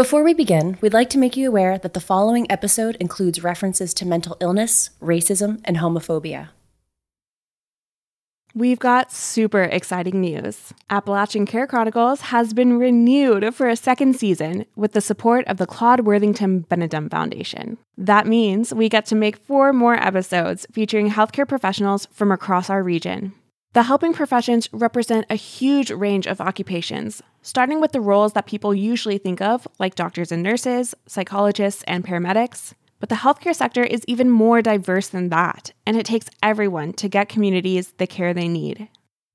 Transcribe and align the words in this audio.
Before 0.00 0.24
we 0.24 0.32
begin, 0.32 0.78
we'd 0.80 0.94
like 0.94 1.10
to 1.10 1.18
make 1.18 1.36
you 1.36 1.46
aware 1.46 1.76
that 1.76 1.92
the 1.92 2.00
following 2.00 2.50
episode 2.50 2.96
includes 2.96 3.44
references 3.44 3.92
to 3.92 4.06
mental 4.06 4.38
illness, 4.40 4.88
racism, 5.02 5.60
and 5.62 5.76
homophobia. 5.76 6.48
We've 8.54 8.78
got 8.78 9.12
super 9.12 9.64
exciting 9.64 10.18
news. 10.18 10.72
Appalachian 10.88 11.44
Care 11.44 11.66
Chronicles 11.66 12.22
has 12.32 12.54
been 12.54 12.78
renewed 12.78 13.54
for 13.54 13.68
a 13.68 13.76
second 13.76 14.16
season 14.16 14.64
with 14.74 14.92
the 14.92 15.02
support 15.02 15.46
of 15.46 15.58
the 15.58 15.66
Claude 15.66 16.06
Worthington 16.06 16.64
Benedum 16.70 17.10
Foundation. 17.10 17.76
That 17.98 18.26
means 18.26 18.72
we 18.72 18.88
get 18.88 19.04
to 19.04 19.14
make 19.14 19.36
four 19.36 19.74
more 19.74 19.96
episodes 19.96 20.66
featuring 20.72 21.10
healthcare 21.10 21.46
professionals 21.46 22.08
from 22.10 22.32
across 22.32 22.70
our 22.70 22.82
region. 22.82 23.34
The 23.74 23.82
helping 23.82 24.14
professions 24.14 24.66
represent 24.72 25.26
a 25.28 25.36
huge 25.36 25.92
range 25.92 26.26
of 26.26 26.40
occupations, 26.40 27.22
starting 27.42 27.80
with 27.80 27.92
the 27.92 28.00
roles 28.00 28.32
that 28.34 28.46
people 28.46 28.74
usually 28.74 29.18
think 29.18 29.40
of, 29.40 29.66
like 29.78 29.94
doctors 29.94 30.32
and 30.32 30.42
nurses, 30.42 30.94
psychologists, 31.06 31.82
and 31.86 32.04
paramedics. 32.04 32.74
But 32.98 33.08
the 33.08 33.14
healthcare 33.16 33.54
sector 33.54 33.82
is 33.82 34.04
even 34.06 34.28
more 34.28 34.60
diverse 34.60 35.08
than 35.08 35.30
that, 35.30 35.72
and 35.86 35.96
it 35.96 36.04
takes 36.04 36.28
everyone 36.42 36.92
to 36.94 37.08
get 37.08 37.28
communities 37.28 37.94
the 37.96 38.06
care 38.06 38.34
they 38.34 38.48
need. 38.48 38.88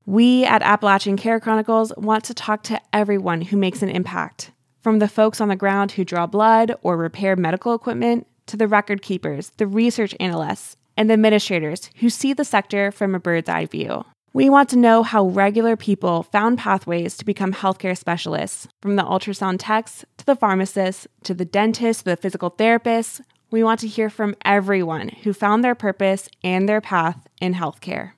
We 0.05 0.45
at 0.45 0.61
Appalachian 0.61 1.17
Care 1.17 1.39
Chronicles 1.39 1.91
want 1.97 2.23
to 2.25 2.35
talk 2.35 2.61
to 2.63 2.79
everyone 2.93 3.41
who 3.41 3.57
makes 3.57 3.81
an 3.81 3.89
impact, 3.89 4.51
from 4.81 4.99
the 4.99 5.07
folks 5.07 5.41
on 5.41 5.47
the 5.47 5.55
ground 5.55 5.93
who 5.93 6.05
draw 6.05 6.27
blood 6.27 6.75
or 6.83 6.95
repair 6.95 7.35
medical 7.35 7.73
equipment, 7.73 8.27
to 8.45 8.55
the 8.55 8.67
record 8.67 9.01
keepers, 9.01 9.51
the 9.57 9.65
research 9.65 10.13
analysts, 10.19 10.77
and 10.95 11.09
the 11.09 11.13
administrators 11.13 11.89
who 11.95 12.09
see 12.11 12.33
the 12.33 12.45
sector 12.45 12.91
from 12.91 13.15
a 13.15 13.19
bird's 13.19 13.49
eye 13.49 13.65
view. 13.65 14.05
We 14.35 14.49
want 14.49 14.67
to 14.71 14.75
know 14.75 15.01
how 15.01 15.27
regular 15.27 15.77
people 15.77 16.23
found 16.23 16.57
pathways 16.57 17.15
to 17.15 17.23
become 17.23 17.53
healthcare 17.53 17.97
specialists, 17.97 18.67
from 18.81 18.97
the 18.97 19.01
ultrasound 19.01 19.59
techs 19.59 20.03
to 20.17 20.25
the 20.25 20.35
pharmacists 20.35 21.07
to 21.23 21.33
the 21.33 21.45
dentists, 21.45 22.03
the 22.03 22.17
physical 22.17 22.51
therapists, 22.51 23.21
we 23.49 23.63
want 23.63 23.79
to 23.79 23.87
hear 23.87 24.09
from 24.09 24.35
everyone 24.43 25.07
who 25.07 25.31
found 25.31 25.63
their 25.63 25.73
purpose 25.73 26.27
and 26.43 26.67
their 26.67 26.81
path 26.81 27.25
in 27.39 27.53
healthcare. 27.53 28.11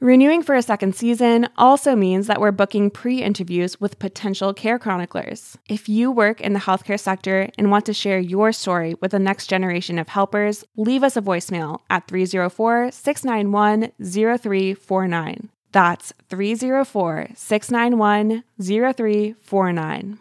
Renewing 0.00 0.42
for 0.42 0.54
a 0.54 0.62
second 0.62 0.94
season 0.94 1.46
also 1.58 1.94
means 1.94 2.26
that 2.26 2.40
we're 2.40 2.52
booking 2.52 2.88
pre 2.88 3.22
interviews 3.22 3.78
with 3.82 3.98
potential 3.98 4.54
care 4.54 4.78
chroniclers. 4.78 5.58
If 5.68 5.90
you 5.90 6.10
work 6.10 6.40
in 6.40 6.54
the 6.54 6.58
healthcare 6.58 6.98
sector 6.98 7.50
and 7.58 7.70
want 7.70 7.84
to 7.84 7.92
share 7.92 8.18
your 8.18 8.50
story 8.52 8.94
with 9.02 9.10
the 9.10 9.18
next 9.18 9.48
generation 9.48 9.98
of 9.98 10.08
helpers, 10.08 10.64
leave 10.74 11.02
us 11.02 11.18
a 11.18 11.20
voicemail 11.20 11.80
at 11.90 12.08
304 12.08 12.92
691 12.92 13.92
0349. 14.02 15.50
That's 15.70 16.14
304 16.30 17.28
691 17.34 18.42
0349. 18.58 20.18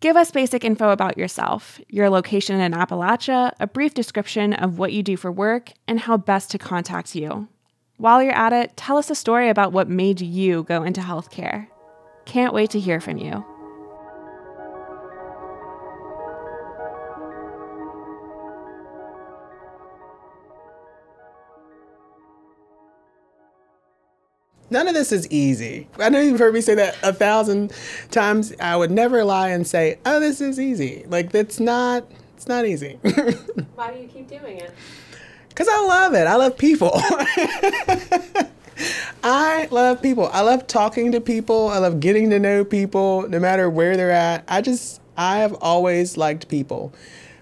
Give 0.00 0.16
us 0.16 0.32
basic 0.32 0.64
info 0.64 0.90
about 0.90 1.16
yourself, 1.16 1.80
your 1.88 2.10
location 2.10 2.60
in 2.60 2.72
Appalachia, 2.72 3.52
a 3.60 3.68
brief 3.68 3.94
description 3.94 4.54
of 4.54 4.80
what 4.80 4.92
you 4.92 5.04
do 5.04 5.16
for 5.16 5.30
work, 5.30 5.70
and 5.86 6.00
how 6.00 6.16
best 6.16 6.50
to 6.50 6.58
contact 6.58 7.14
you. 7.14 7.46
While 8.00 8.22
you're 8.22 8.32
at 8.32 8.54
it, 8.54 8.78
tell 8.78 8.96
us 8.96 9.10
a 9.10 9.14
story 9.14 9.50
about 9.50 9.74
what 9.74 9.86
made 9.86 10.22
you 10.22 10.62
go 10.62 10.84
into 10.84 11.02
healthcare. 11.02 11.66
Can't 12.24 12.54
wait 12.54 12.70
to 12.70 12.80
hear 12.80 12.98
from 12.98 13.18
you. 13.18 13.44
None 24.70 24.88
of 24.88 24.94
this 24.94 25.12
is 25.12 25.30
easy. 25.30 25.86
I 25.98 26.08
know 26.08 26.22
you've 26.22 26.38
heard 26.38 26.54
me 26.54 26.62
say 26.62 26.74
that 26.76 26.96
a 27.02 27.12
thousand 27.12 27.70
times. 28.10 28.54
I 28.58 28.76
would 28.76 28.90
never 28.90 29.24
lie 29.24 29.50
and 29.50 29.66
say, 29.66 29.98
"Oh, 30.06 30.20
this 30.20 30.40
is 30.40 30.58
easy." 30.58 31.04
Like 31.06 31.32
that's 31.32 31.60
not. 31.60 32.10
It's 32.34 32.48
not 32.48 32.64
easy. 32.64 32.94
Why 33.74 33.92
do 33.92 34.00
you 34.00 34.08
keep 34.08 34.26
doing 34.26 34.56
it? 34.56 34.72
Because 35.50 35.68
I 35.68 35.84
love 35.86 36.14
it. 36.14 36.26
I 36.26 36.36
love 36.36 36.56
people. 36.56 36.90
I 39.22 39.68
love 39.70 40.00
people. 40.00 40.30
I 40.32 40.40
love 40.40 40.66
talking 40.66 41.12
to 41.12 41.20
people. 41.20 41.68
I 41.68 41.78
love 41.78 42.00
getting 42.00 42.30
to 42.30 42.38
know 42.38 42.64
people, 42.64 43.28
no 43.28 43.38
matter 43.38 43.68
where 43.68 43.96
they're 43.96 44.10
at. 44.10 44.44
I 44.48 44.62
just, 44.62 45.02
I 45.16 45.38
have 45.38 45.54
always 45.60 46.16
liked 46.16 46.48
people. 46.48 46.94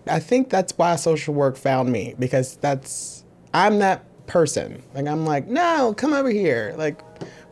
I 0.06 0.18
think 0.18 0.50
that's 0.50 0.76
why 0.76 0.96
social 0.96 1.34
work 1.34 1.56
found 1.56 1.92
me 1.92 2.14
because 2.18 2.56
that's, 2.56 3.24
I'm 3.54 3.78
that 3.78 4.04
person. 4.26 4.82
Like, 4.94 5.06
I'm 5.06 5.24
like, 5.24 5.46
no, 5.46 5.94
come 5.96 6.12
over 6.12 6.30
here. 6.30 6.74
Like, 6.76 7.02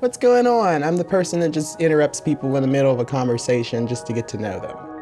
what's 0.00 0.16
going 0.16 0.46
on? 0.46 0.82
I'm 0.82 0.96
the 0.96 1.04
person 1.04 1.40
that 1.40 1.50
just 1.50 1.80
interrupts 1.80 2.20
people 2.20 2.56
in 2.56 2.62
the 2.62 2.68
middle 2.68 2.92
of 2.92 2.98
a 2.98 3.04
conversation 3.04 3.86
just 3.86 4.06
to 4.06 4.12
get 4.12 4.26
to 4.28 4.38
know 4.38 4.58
them. 4.60 4.95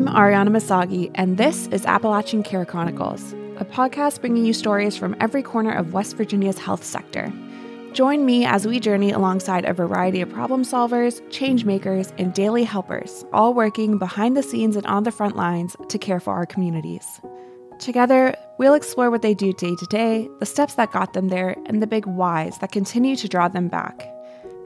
I'm 0.00 0.06
Ariana 0.06 0.48
Masagi, 0.48 1.10
and 1.14 1.36
this 1.36 1.66
is 1.66 1.84
Appalachian 1.84 2.42
Care 2.42 2.64
Chronicles 2.64 3.34
a 3.58 3.66
podcast 3.66 4.22
bringing 4.22 4.46
you 4.46 4.54
stories 4.54 4.96
from 4.96 5.14
every 5.20 5.42
corner 5.42 5.72
of 5.72 5.92
West 5.92 6.16
Virginia's 6.16 6.58
health 6.58 6.82
sector. 6.82 7.30
Join 7.92 8.24
me 8.24 8.46
as 8.46 8.66
we 8.66 8.80
journey 8.80 9.10
alongside 9.10 9.66
a 9.66 9.74
variety 9.74 10.22
of 10.22 10.30
problem 10.30 10.62
solvers, 10.62 11.20
change 11.30 11.66
makers, 11.66 12.14
and 12.16 12.32
daily 12.32 12.64
helpers, 12.64 13.26
all 13.34 13.52
working 13.52 13.98
behind 13.98 14.38
the 14.38 14.42
scenes 14.42 14.74
and 14.74 14.86
on 14.86 15.02
the 15.02 15.12
front 15.12 15.36
lines 15.36 15.76
to 15.90 15.98
care 15.98 16.18
for 16.18 16.32
our 16.32 16.46
communities. 16.46 17.20
Together, 17.78 18.34
we'll 18.56 18.72
explore 18.72 19.10
what 19.10 19.20
they 19.20 19.34
do 19.34 19.52
day 19.52 19.76
to 19.76 19.86
day, 19.90 20.30
the 20.38 20.46
steps 20.46 20.76
that 20.76 20.92
got 20.92 21.12
them 21.12 21.28
there, 21.28 21.54
and 21.66 21.82
the 21.82 21.86
big 21.86 22.06
whys 22.06 22.56
that 22.60 22.72
continue 22.72 23.16
to 23.16 23.28
draw 23.28 23.48
them 23.48 23.68
back. 23.68 24.10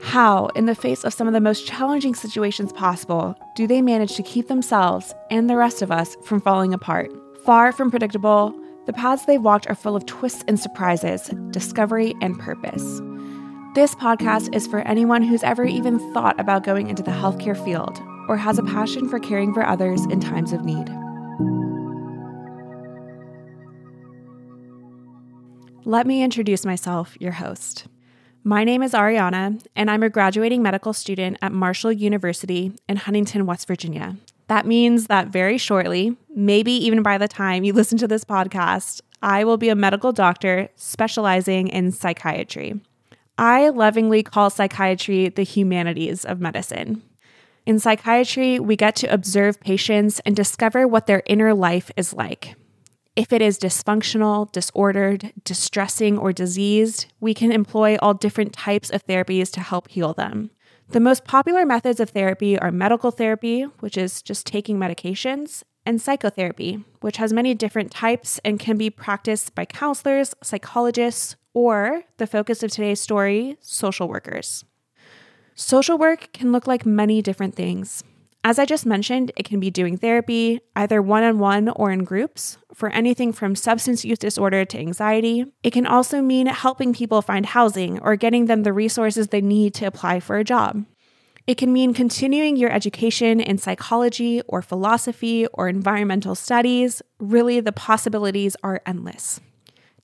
How, 0.02 0.46
in 0.54 0.66
the 0.66 0.74
face 0.74 1.04
of 1.04 1.14
some 1.14 1.26
of 1.26 1.32
the 1.32 1.40
most 1.40 1.66
challenging 1.66 2.14
situations 2.14 2.72
possible, 2.72 3.34
do 3.56 3.66
they 3.66 3.82
manage 3.82 4.16
to 4.16 4.22
keep 4.22 4.48
themselves 4.48 5.14
and 5.30 5.48
the 5.48 5.56
rest 5.56 5.82
of 5.82 5.90
us 5.90 6.16
from 6.24 6.40
falling 6.40 6.74
apart? 6.74 7.10
Far 7.44 7.72
from 7.72 7.90
predictable, 7.90 8.54
the 8.86 8.92
paths 8.92 9.24
they've 9.24 9.42
walked 9.42 9.66
are 9.68 9.74
full 9.74 9.96
of 9.96 10.06
twists 10.06 10.44
and 10.46 10.60
surprises, 10.60 11.30
discovery, 11.50 12.14
and 12.20 12.38
purpose. 12.38 13.00
This 13.74 13.94
podcast 13.94 14.54
is 14.54 14.66
for 14.66 14.80
anyone 14.80 15.22
who's 15.22 15.42
ever 15.42 15.64
even 15.64 15.98
thought 16.12 16.38
about 16.38 16.64
going 16.64 16.88
into 16.88 17.02
the 17.02 17.10
healthcare 17.10 17.62
field 17.64 17.98
or 18.28 18.36
has 18.36 18.58
a 18.58 18.62
passion 18.62 19.08
for 19.08 19.18
caring 19.18 19.52
for 19.52 19.66
others 19.66 20.04
in 20.06 20.20
times 20.20 20.52
of 20.52 20.64
need. 20.64 20.88
Let 25.86 26.06
me 26.06 26.22
introduce 26.22 26.64
myself, 26.64 27.16
your 27.20 27.32
host. 27.32 27.86
My 28.46 28.62
name 28.62 28.82
is 28.82 28.92
Ariana, 28.92 29.64
and 29.74 29.90
I'm 29.90 30.02
a 30.02 30.10
graduating 30.10 30.62
medical 30.62 30.92
student 30.92 31.38
at 31.40 31.50
Marshall 31.50 31.92
University 31.92 32.72
in 32.86 32.96
Huntington, 32.96 33.46
West 33.46 33.66
Virginia. 33.66 34.18
That 34.48 34.66
means 34.66 35.06
that 35.06 35.28
very 35.28 35.56
shortly, 35.56 36.14
maybe 36.28 36.72
even 36.72 37.02
by 37.02 37.16
the 37.16 37.26
time 37.26 37.64
you 37.64 37.72
listen 37.72 37.96
to 37.96 38.06
this 38.06 38.22
podcast, 38.22 39.00
I 39.22 39.44
will 39.44 39.56
be 39.56 39.70
a 39.70 39.74
medical 39.74 40.12
doctor 40.12 40.68
specializing 40.76 41.68
in 41.68 41.90
psychiatry. 41.90 42.78
I 43.38 43.70
lovingly 43.70 44.22
call 44.22 44.50
psychiatry 44.50 45.30
the 45.30 45.42
humanities 45.42 46.26
of 46.26 46.38
medicine. 46.38 47.00
In 47.64 47.78
psychiatry, 47.78 48.60
we 48.60 48.76
get 48.76 48.94
to 48.96 49.06
observe 49.06 49.58
patients 49.58 50.20
and 50.26 50.36
discover 50.36 50.86
what 50.86 51.06
their 51.06 51.22
inner 51.24 51.54
life 51.54 51.90
is 51.96 52.12
like. 52.12 52.56
If 53.16 53.32
it 53.32 53.40
is 53.40 53.60
dysfunctional, 53.60 54.50
disordered, 54.50 55.32
distressing, 55.44 56.18
or 56.18 56.32
diseased, 56.32 57.06
we 57.20 57.32
can 57.32 57.52
employ 57.52 57.96
all 58.02 58.12
different 58.12 58.52
types 58.52 58.90
of 58.90 59.06
therapies 59.06 59.52
to 59.52 59.60
help 59.60 59.88
heal 59.88 60.14
them. 60.14 60.50
The 60.88 60.98
most 60.98 61.24
popular 61.24 61.64
methods 61.64 62.00
of 62.00 62.10
therapy 62.10 62.58
are 62.58 62.72
medical 62.72 63.12
therapy, 63.12 63.62
which 63.78 63.96
is 63.96 64.20
just 64.20 64.46
taking 64.46 64.78
medications, 64.78 65.62
and 65.86 66.00
psychotherapy, 66.00 66.84
which 67.02 67.18
has 67.18 67.32
many 67.32 67.54
different 67.54 67.92
types 67.92 68.40
and 68.44 68.58
can 68.58 68.76
be 68.76 68.90
practiced 68.90 69.54
by 69.54 69.64
counselors, 69.64 70.34
psychologists, 70.42 71.36
or 71.52 72.02
the 72.16 72.26
focus 72.26 72.64
of 72.64 72.70
today's 72.72 73.00
story, 73.00 73.56
social 73.60 74.08
workers. 74.08 74.64
Social 75.54 75.96
work 75.96 76.32
can 76.32 76.50
look 76.50 76.66
like 76.66 76.84
many 76.84 77.22
different 77.22 77.54
things. 77.54 78.02
As 78.46 78.58
I 78.58 78.66
just 78.66 78.84
mentioned, 78.84 79.32
it 79.36 79.46
can 79.46 79.58
be 79.58 79.70
doing 79.70 79.96
therapy, 79.96 80.60
either 80.76 81.00
one 81.00 81.22
on 81.22 81.38
one 81.38 81.70
or 81.70 81.90
in 81.90 82.04
groups, 82.04 82.58
for 82.74 82.90
anything 82.90 83.32
from 83.32 83.56
substance 83.56 84.04
use 84.04 84.18
disorder 84.18 84.66
to 84.66 84.78
anxiety. 84.78 85.46
It 85.62 85.72
can 85.72 85.86
also 85.86 86.20
mean 86.20 86.48
helping 86.48 86.92
people 86.92 87.22
find 87.22 87.46
housing 87.46 87.98
or 88.00 88.16
getting 88.16 88.44
them 88.44 88.62
the 88.62 88.74
resources 88.74 89.28
they 89.28 89.40
need 89.40 89.72
to 89.76 89.86
apply 89.86 90.20
for 90.20 90.36
a 90.36 90.44
job. 90.44 90.84
It 91.46 91.56
can 91.56 91.72
mean 91.72 91.94
continuing 91.94 92.56
your 92.56 92.70
education 92.70 93.40
in 93.40 93.56
psychology 93.56 94.42
or 94.46 94.60
philosophy 94.60 95.46
or 95.46 95.68
environmental 95.68 96.34
studies. 96.34 97.00
Really, 97.18 97.60
the 97.60 97.72
possibilities 97.72 98.56
are 98.62 98.82
endless. 98.84 99.40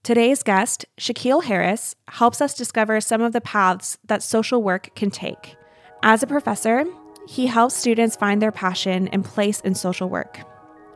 Today's 0.02 0.42
guest, 0.42 0.86
Shikeal 0.98 1.44
Harris, 1.44 1.94
helps 2.08 2.40
us 2.40 2.54
discover 2.54 3.02
some 3.02 3.20
of 3.20 3.34
the 3.34 3.42
paths 3.42 3.98
that 4.06 4.22
social 4.22 4.62
work 4.62 4.94
can 4.94 5.10
take 5.10 5.56
As 6.02 6.22
a 6.22 6.26
professor, 6.26 6.86
he 7.30 7.46
helps 7.46 7.76
students 7.76 8.16
find 8.16 8.42
their 8.42 8.50
passion 8.50 9.06
and 9.06 9.24
place 9.24 9.60
in 9.60 9.72
social 9.72 10.08
work. 10.08 10.40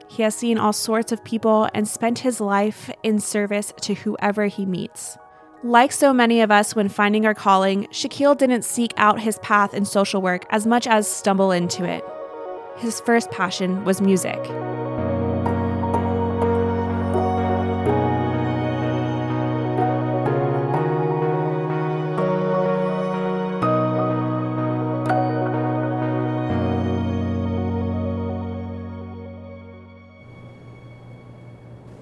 He 0.09 0.25
has 0.25 0.35
seen 0.35 0.59
all 0.59 0.73
sorts 0.73 1.13
of 1.13 1.23
people 1.23 1.69
and 1.73 1.87
spent 1.87 2.19
his 2.19 2.41
life 2.41 2.91
in 3.05 3.21
service 3.21 3.73
to 3.83 3.95
whoever 3.95 4.47
he 4.47 4.67
meets. 4.67 5.17
Like 5.63 5.93
so 5.93 6.13
many 6.13 6.41
of 6.41 6.51
us 6.51 6.75
when 6.75 6.89
finding 6.89 7.25
our 7.25 7.35
calling, 7.35 7.87
Shikeal 7.93 8.37
didn't 8.37 8.65
seek 8.65 8.93
out 8.97 9.21
his 9.21 9.39
path 9.39 9.75
in 9.75 9.85
social 9.85 10.21
work 10.21 10.45
as 10.51 10.67
much 10.67 10.89
as 10.89 11.07
stumble 11.07 11.53
into 11.53 11.85
it. 11.85 12.05
His 12.79 13.01
first 13.03 13.31
passion 13.31 13.85
was 13.85 14.01
music. 14.01 14.41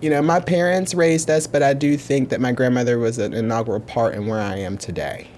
You 0.02 0.10
know, 0.10 0.20
my 0.20 0.40
parents 0.40 0.94
raised 0.94 1.30
us, 1.30 1.46
but 1.46 1.62
I 1.62 1.74
do 1.74 1.96
think 1.96 2.30
that 2.30 2.40
my 2.40 2.50
grandmother 2.50 2.98
was 2.98 3.18
an 3.18 3.32
inaugural 3.32 3.78
part 3.78 4.14
in 4.14 4.26
where 4.26 4.40
I 4.40 4.56
am 4.56 4.76
today. 4.76 5.28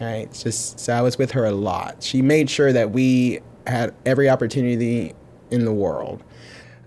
Right? 0.00 0.28
It's 0.28 0.44
just 0.44 0.78
so 0.78 0.94
I 0.94 1.00
was 1.00 1.18
with 1.18 1.32
her 1.32 1.44
a 1.44 1.52
lot. 1.52 2.02
She 2.02 2.22
made 2.22 2.48
sure 2.48 2.72
that 2.72 2.92
we 2.92 3.40
had 3.66 3.92
every 4.06 4.30
opportunity 4.30 5.14
in 5.50 5.64
the 5.64 5.72
world. 5.72 6.22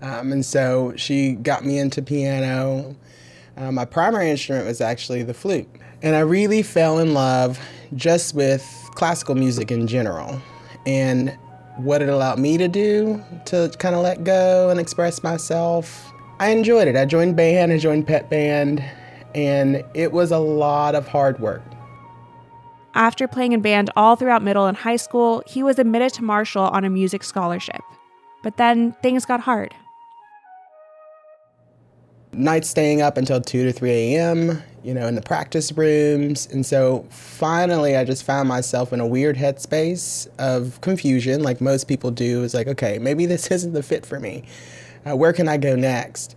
Um, 0.00 0.32
and 0.32 0.44
so 0.44 0.94
she 0.96 1.32
got 1.32 1.64
me 1.66 1.78
into 1.78 2.00
piano. 2.00 2.96
Uh, 3.56 3.72
my 3.72 3.84
primary 3.84 4.30
instrument 4.30 4.66
was 4.66 4.80
actually 4.80 5.22
the 5.22 5.34
flute. 5.34 5.68
And 6.02 6.16
I 6.16 6.20
really 6.20 6.62
fell 6.62 6.98
in 6.98 7.12
love 7.12 7.58
just 7.94 8.34
with 8.34 8.64
classical 8.94 9.34
music 9.34 9.70
in 9.70 9.86
general 9.86 10.40
and 10.86 11.36
what 11.76 12.00
it 12.00 12.08
allowed 12.08 12.38
me 12.38 12.56
to 12.56 12.68
do 12.68 13.22
to 13.46 13.70
kind 13.78 13.94
of 13.94 14.02
let 14.02 14.24
go 14.24 14.70
and 14.70 14.80
express 14.80 15.22
myself 15.22 16.12
I 16.40 16.50
enjoyed 16.50 16.86
it. 16.86 16.94
I 16.94 17.04
joined 17.04 17.36
band, 17.36 17.72
I 17.72 17.78
joined 17.78 18.06
pep 18.06 18.30
band, 18.30 18.84
and 19.34 19.82
it 19.94 20.12
was 20.12 20.30
a 20.30 20.38
lot 20.38 20.94
of 20.94 21.08
hard 21.08 21.40
work. 21.40 21.62
After 22.94 23.26
playing 23.26 23.52
in 23.52 23.60
band 23.60 23.90
all 23.96 24.16
throughout 24.16 24.42
middle 24.42 24.66
and 24.66 24.76
high 24.76 24.96
school, 24.96 25.42
he 25.46 25.62
was 25.62 25.78
admitted 25.78 26.12
to 26.14 26.24
Marshall 26.24 26.64
on 26.64 26.84
a 26.84 26.90
music 26.90 27.24
scholarship. 27.24 27.82
But 28.42 28.56
then 28.56 28.92
things 29.02 29.24
got 29.24 29.40
hard. 29.40 29.74
Nights 32.32 32.68
staying 32.68 33.02
up 33.02 33.16
until 33.16 33.40
2 33.40 33.64
to 33.64 33.72
3 33.72 33.90
a.m., 33.90 34.62
you 34.84 34.94
know, 34.94 35.06
in 35.08 35.16
the 35.16 35.22
practice 35.22 35.72
rooms. 35.72 36.46
And 36.52 36.64
so 36.64 37.04
finally, 37.10 37.96
I 37.96 38.04
just 38.04 38.22
found 38.22 38.48
myself 38.48 38.92
in 38.92 39.00
a 39.00 39.06
weird 39.06 39.36
headspace 39.36 40.28
of 40.38 40.80
confusion, 40.82 41.42
like 41.42 41.60
most 41.60 41.88
people 41.88 42.10
do. 42.10 42.44
It's 42.44 42.54
like, 42.54 42.68
okay, 42.68 42.98
maybe 42.98 43.26
this 43.26 43.50
isn't 43.50 43.72
the 43.72 43.82
fit 43.82 44.06
for 44.06 44.20
me. 44.20 44.44
Uh, 45.06 45.16
where 45.16 45.32
can 45.32 45.48
I 45.48 45.56
go 45.56 45.76
next? 45.76 46.36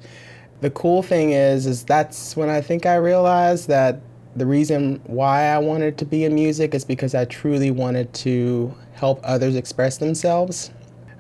The 0.62 0.70
cool 0.70 1.02
thing 1.04 1.32
is, 1.32 1.66
is 1.66 1.84
that's 1.84 2.36
when 2.36 2.50
I 2.50 2.62
think 2.62 2.86
I 2.86 2.96
realized 2.96 3.68
that 3.68 4.02
the 4.36 4.46
reason 4.46 5.02
why 5.06 5.44
I 5.46 5.58
wanted 5.58 5.98
to 5.98 6.06
be 6.06 6.24
in 6.24 6.36
music 6.36 6.74
is 6.74 6.86
because 6.86 7.16
I 7.16 7.26
truly 7.26 7.72
wanted 7.72 8.14
to 8.14 8.74
help 8.94 9.20
others 9.24 9.56
express 9.56 9.98
themselves. 9.98 10.72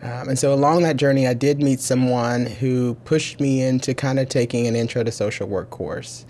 Um, 0.01 0.29
and 0.29 0.39
so 0.39 0.53
along 0.53 0.83
that 0.83 0.97
journey, 0.97 1.27
I 1.27 1.33
did 1.33 1.61
meet 1.61 1.79
someone 1.79 2.45
who 2.45 2.95
pushed 3.05 3.39
me 3.39 3.61
into 3.61 3.93
kind 3.93 4.19
of 4.19 4.29
taking 4.29 4.65
an 4.65 4.75
intro 4.75 5.03
to 5.03 5.11
social 5.11 5.47
work 5.47 5.69
course. 5.69 6.25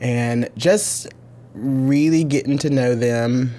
And 0.00 0.48
just 0.56 1.08
really 1.54 2.24
getting 2.24 2.58
to 2.58 2.70
know 2.70 2.94
them, 2.94 3.54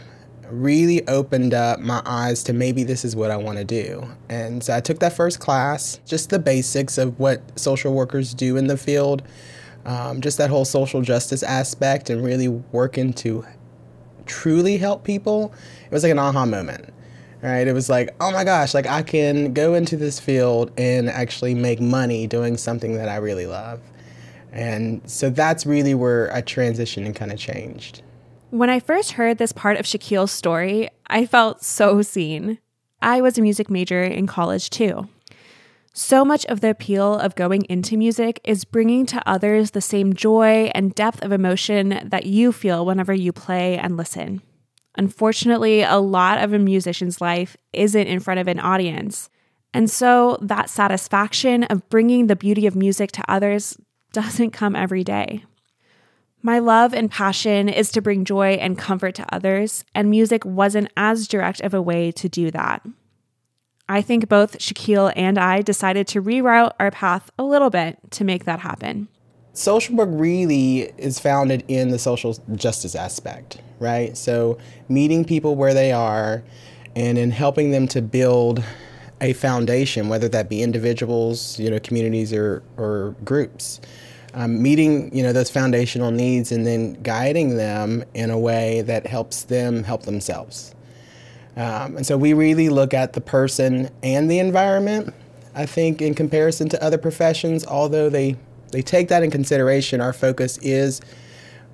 really 0.54 1.06
opened 1.08 1.54
up 1.54 1.80
my 1.80 2.02
eyes 2.06 2.44
to 2.44 2.54
maybe 2.54 2.84
this 2.84 3.04
is 3.04 3.16
what 3.16 3.32
I 3.32 3.38
want 3.38 3.58
to 3.58 3.64
do. 3.64 4.08
And 4.30 4.64
so 4.64 4.76
I 4.76 4.80
took 4.80 5.00
that 5.00 5.14
first 5.14 5.40
class, 5.40 6.00
just 6.06 6.30
the 6.30 6.40
basics 6.40 6.98
of 6.98 7.20
what 7.20 7.42
social 7.60 7.94
workers 7.94 8.34
do 8.34 8.58
in 8.58 8.68
the 8.68 8.78
field, 8.78 9.24
um, 9.86 10.22
just 10.22 10.38
that 10.38 10.50
whole 10.50 10.66
social 10.66 11.02
justice 11.02 11.44
aspect, 11.44 12.10
and 12.10 12.24
really 12.24 12.48
working 12.48 13.14
to 13.14 13.46
truly 14.26 14.78
help 14.78 15.04
people. 15.04 15.54
It 15.86 15.92
was 15.92 16.04
like 16.04 16.12
an 16.12 16.20
aha 16.20 16.46
moment. 16.46 16.94
Right? 17.42 17.68
It 17.68 17.74
was 17.74 17.90
like, 17.90 18.16
oh 18.22 18.32
my 18.32 18.46
gosh, 18.46 18.74
like 18.74 18.88
I 18.88 19.02
can 19.02 19.54
go 19.54 19.74
into 19.74 19.98
this 19.98 20.18
field 20.18 20.72
and 20.78 21.10
actually 21.10 21.54
make 21.54 21.82
money 21.82 22.26
doing 22.26 22.56
something 22.56 22.96
that 22.96 23.10
I 23.10 23.18
really 23.18 23.48
love. 23.48 23.82
And 24.54 25.02
so 25.10 25.30
that's 25.30 25.66
really 25.66 25.94
where 25.94 26.34
I 26.34 26.42
transitioned 26.42 27.06
and 27.06 27.14
kind 27.14 27.34
of 27.34 27.40
changed. 27.40 28.02
When 28.54 28.70
I 28.70 28.80
first 28.80 29.14
heard 29.14 29.40
this 29.40 29.52
part 29.52 29.78
of 29.78 29.88
Shikeal's 29.88 30.32
story, 30.32 30.88
I 31.08 31.26
felt 31.26 31.64
so 31.64 32.04
seen. 32.04 32.60
I 33.02 33.20
was 33.20 33.36
a 33.36 33.42
music 33.42 33.68
major 33.68 34.04
in 34.04 34.28
college 34.28 34.70
too. 34.70 35.10
So 35.92 36.24
much 36.24 36.46
of 36.46 36.62
the 36.62 36.70
appeal 36.70 37.16
of 37.16 37.34
going 37.34 37.64
into 37.64 37.98
music 37.98 38.40
is 38.44 38.64
bringing 38.64 39.08
to 39.08 39.28
others 39.28 39.72
the 39.72 39.82
same 39.82 40.14
joy 40.14 40.70
and 40.76 40.94
depth 40.94 41.24
of 41.24 41.32
emotion 41.32 42.00
that 42.04 42.28
you 42.28 42.52
feel 42.52 42.86
whenever 42.86 43.12
you 43.12 43.34
play 43.34 43.76
and 43.80 43.98
listen. 43.98 44.44
Unfortunately, 44.96 45.82
a 45.82 45.98
lot 45.98 46.38
of 46.38 46.54
a 46.54 46.60
musician's 46.60 47.20
life 47.20 47.58
isn't 47.74 48.08
in 48.08 48.20
front 48.20 48.40
of 48.40 48.48
an 48.48 48.60
audience. 48.60 49.32
And 49.74 49.90
so 49.90 50.38
that 50.44 50.70
satisfaction 50.70 51.64
of 51.64 51.90
bringing 51.90 52.28
the 52.28 52.36
beauty 52.36 52.68
of 52.68 52.76
music 52.76 53.12
to 53.14 53.24
others 53.28 53.80
doesn't 54.12 54.52
come 54.52 54.76
every 54.76 55.04
day. 55.04 55.44
My 56.46 56.60
love 56.60 56.94
and 56.94 57.10
passion 57.10 57.70
is 57.70 57.90
to 57.94 58.02
bring 58.02 58.26
joy 58.26 58.56
and 58.56 58.78
comfort 58.78 59.16
to 59.16 59.34
others, 59.34 59.86
and 59.96 60.10
music 60.10 60.44
wasn't 60.44 60.92
as 60.98 61.26
direct 61.26 61.62
of 61.62 61.74
a 61.74 61.82
way 61.82 62.12
to 62.12 62.28
do 62.28 62.52
that. 62.52 62.86
I 63.88 64.02
think 64.02 64.28
both 64.28 64.58
Shikeal 64.58 65.14
and 65.16 65.40
I 65.40 65.62
decided 65.62 66.06
to 66.10 66.22
reroute 66.22 66.74
our 66.82 66.92
path 66.92 67.32
a 67.40 67.46
little 67.46 67.70
bit 67.70 67.98
to 68.12 68.26
make 68.26 68.44
that 68.44 68.60
happen. 68.60 69.08
Social 69.54 69.96
work 69.96 70.10
really 70.12 70.92
is 70.98 71.18
founded 71.18 71.64
in 71.70 71.92
the 71.92 72.00
social 72.00 72.34
justice 72.56 72.94
aspect, 72.94 73.62
right? 73.80 74.18
So, 74.18 74.58
meeting 74.90 75.24
people 75.24 75.56
where 75.56 75.74
they 75.74 75.94
are 75.94 76.44
and 76.94 77.18
in 77.18 77.32
helping 77.32 77.72
them 77.72 77.88
to 77.88 78.02
build 78.02 78.62
a 79.22 79.32
foundation, 79.32 80.10
whether 80.10 80.28
that 80.28 80.50
be 80.50 80.62
individuals, 80.62 81.58
you 81.58 81.70
know, 81.70 81.80
communities, 81.80 82.34
or, 82.34 82.64
or 82.76 83.16
groups 83.24 83.80
um, 84.34 84.62
meeting 84.62 85.16
you 85.16 85.24
know 85.24 85.34
those 85.34 85.50
foundational 85.50 86.12
needs 86.12 86.52
and 86.52 86.66
then 86.66 86.94
guiding 87.04 87.58
them 87.58 88.04
in 88.14 88.30
a 88.30 88.40
way 88.40 88.82
that 88.82 89.06
helps 89.06 89.44
them 89.44 89.84
help 89.84 90.04
themselves. 90.04 90.74
Um, 91.56 91.98
and 91.98 92.06
so 92.06 92.18
we 92.18 92.34
really 92.34 92.70
look 92.70 92.94
at 92.94 93.14
the 93.14 93.22
person 93.22 93.90
and 94.02 94.30
the 94.30 94.40
environment 94.40 95.14
i 95.56 95.68
think 95.68 96.02
in 96.02 96.16
comparison 96.16 96.68
to 96.70 96.84
other 96.84 96.98
professions. 96.98 97.66
Although 97.66 98.10
they 98.10 98.36
they 98.72 98.82
take 98.82 99.08
that 99.10 99.22
in 99.24 99.30
consideration 99.30 100.02
our 100.02 100.14
focus 100.14 100.58
is 100.60 101.00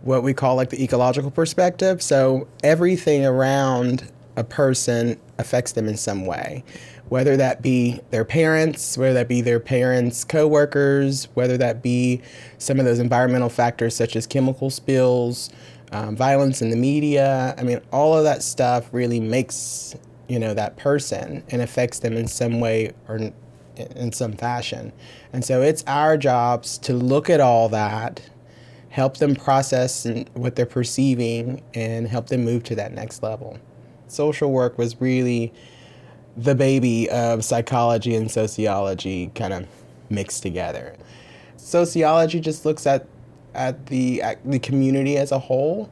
what 0.02 0.24
we 0.24 0.34
call 0.34 0.56
like 0.56 0.70
the 0.70 0.84
ecological 0.84 1.32
perspective. 1.32 2.02
So 2.02 2.48
everything 2.64 3.26
around 3.26 4.10
a 4.36 4.44
person 4.44 5.20
affects 5.38 5.74
them 5.74 5.88
in 5.88 5.98
some 5.98 6.26
way 6.26 6.64
whether 7.10 7.36
that 7.38 7.62
be 7.62 8.00
their 8.12 8.24
parents, 8.24 8.98
whether 8.98 9.14
that 9.16 9.28
be 9.28 9.42
their 9.42 9.60
parents' 9.60 10.24
coworkers, 10.24 11.28
whether 11.34 11.58
that 11.58 11.82
be 11.82 12.22
some 12.58 12.80
of 12.80 12.86
those 12.86 13.00
environmental 13.00 13.50
factors 13.50 13.96
such 13.96 14.16
as 14.16 14.26
chemical 14.26 14.70
spills, 14.70 15.50
um, 15.92 16.16
violence 16.16 16.62
in 16.62 16.70
the 16.70 16.76
media. 16.76 17.56
I 17.58 17.64
mean, 17.64 17.82
all 17.92 18.16
of 18.16 18.24
that 18.24 18.44
stuff 18.44 18.90
really 18.94 19.20
makes 19.20 19.96
you 20.28 20.40
know 20.40 20.54
that 20.54 20.78
person 20.78 21.44
and 21.50 21.62
affects 21.62 22.00
them 22.00 22.16
in 22.16 22.28
some 22.28 22.60
way 22.60 22.94
or 23.08 23.18
in, 23.18 23.34
in 23.96 24.12
some 24.12 24.34
fashion. 24.34 24.94
And 25.34 25.44
so 25.44 25.62
it's 25.62 25.84
our 25.88 26.16
jobs 26.18 26.78
to 26.80 26.94
look 26.94 27.30
at 27.30 27.42
all 27.42 27.70
that, 27.70 28.30
help 28.90 29.18
them 29.18 29.36
process 29.36 30.08
what 30.34 30.56
they're 30.56 30.66
perceiving, 30.66 31.64
and 31.74 32.08
help 32.08 32.28
them 32.28 32.46
move 32.46 32.64
to 32.66 32.76
that 32.76 32.94
next 32.94 33.24
level. 33.24 33.60
Social 34.08 34.52
work 34.52 34.78
was 34.78 35.00
really 35.02 35.52
the 36.44 36.56
baby 36.56 37.10
of 37.10 37.44
psychology 37.44 38.16
and 38.16 38.32
sociology 38.32 39.32
kind 39.36 39.54
of 39.54 39.68
mixed 40.10 40.42
together. 40.42 40.96
Sociology 41.58 42.40
just 42.40 42.66
looks 42.66 42.88
at 42.88 43.06
at 43.54 43.88
the 43.88 44.22
at 44.22 44.40
the 44.50 44.60
community 44.60 45.18
as 45.18 45.32
a 45.32 45.40
whole. 45.40 45.90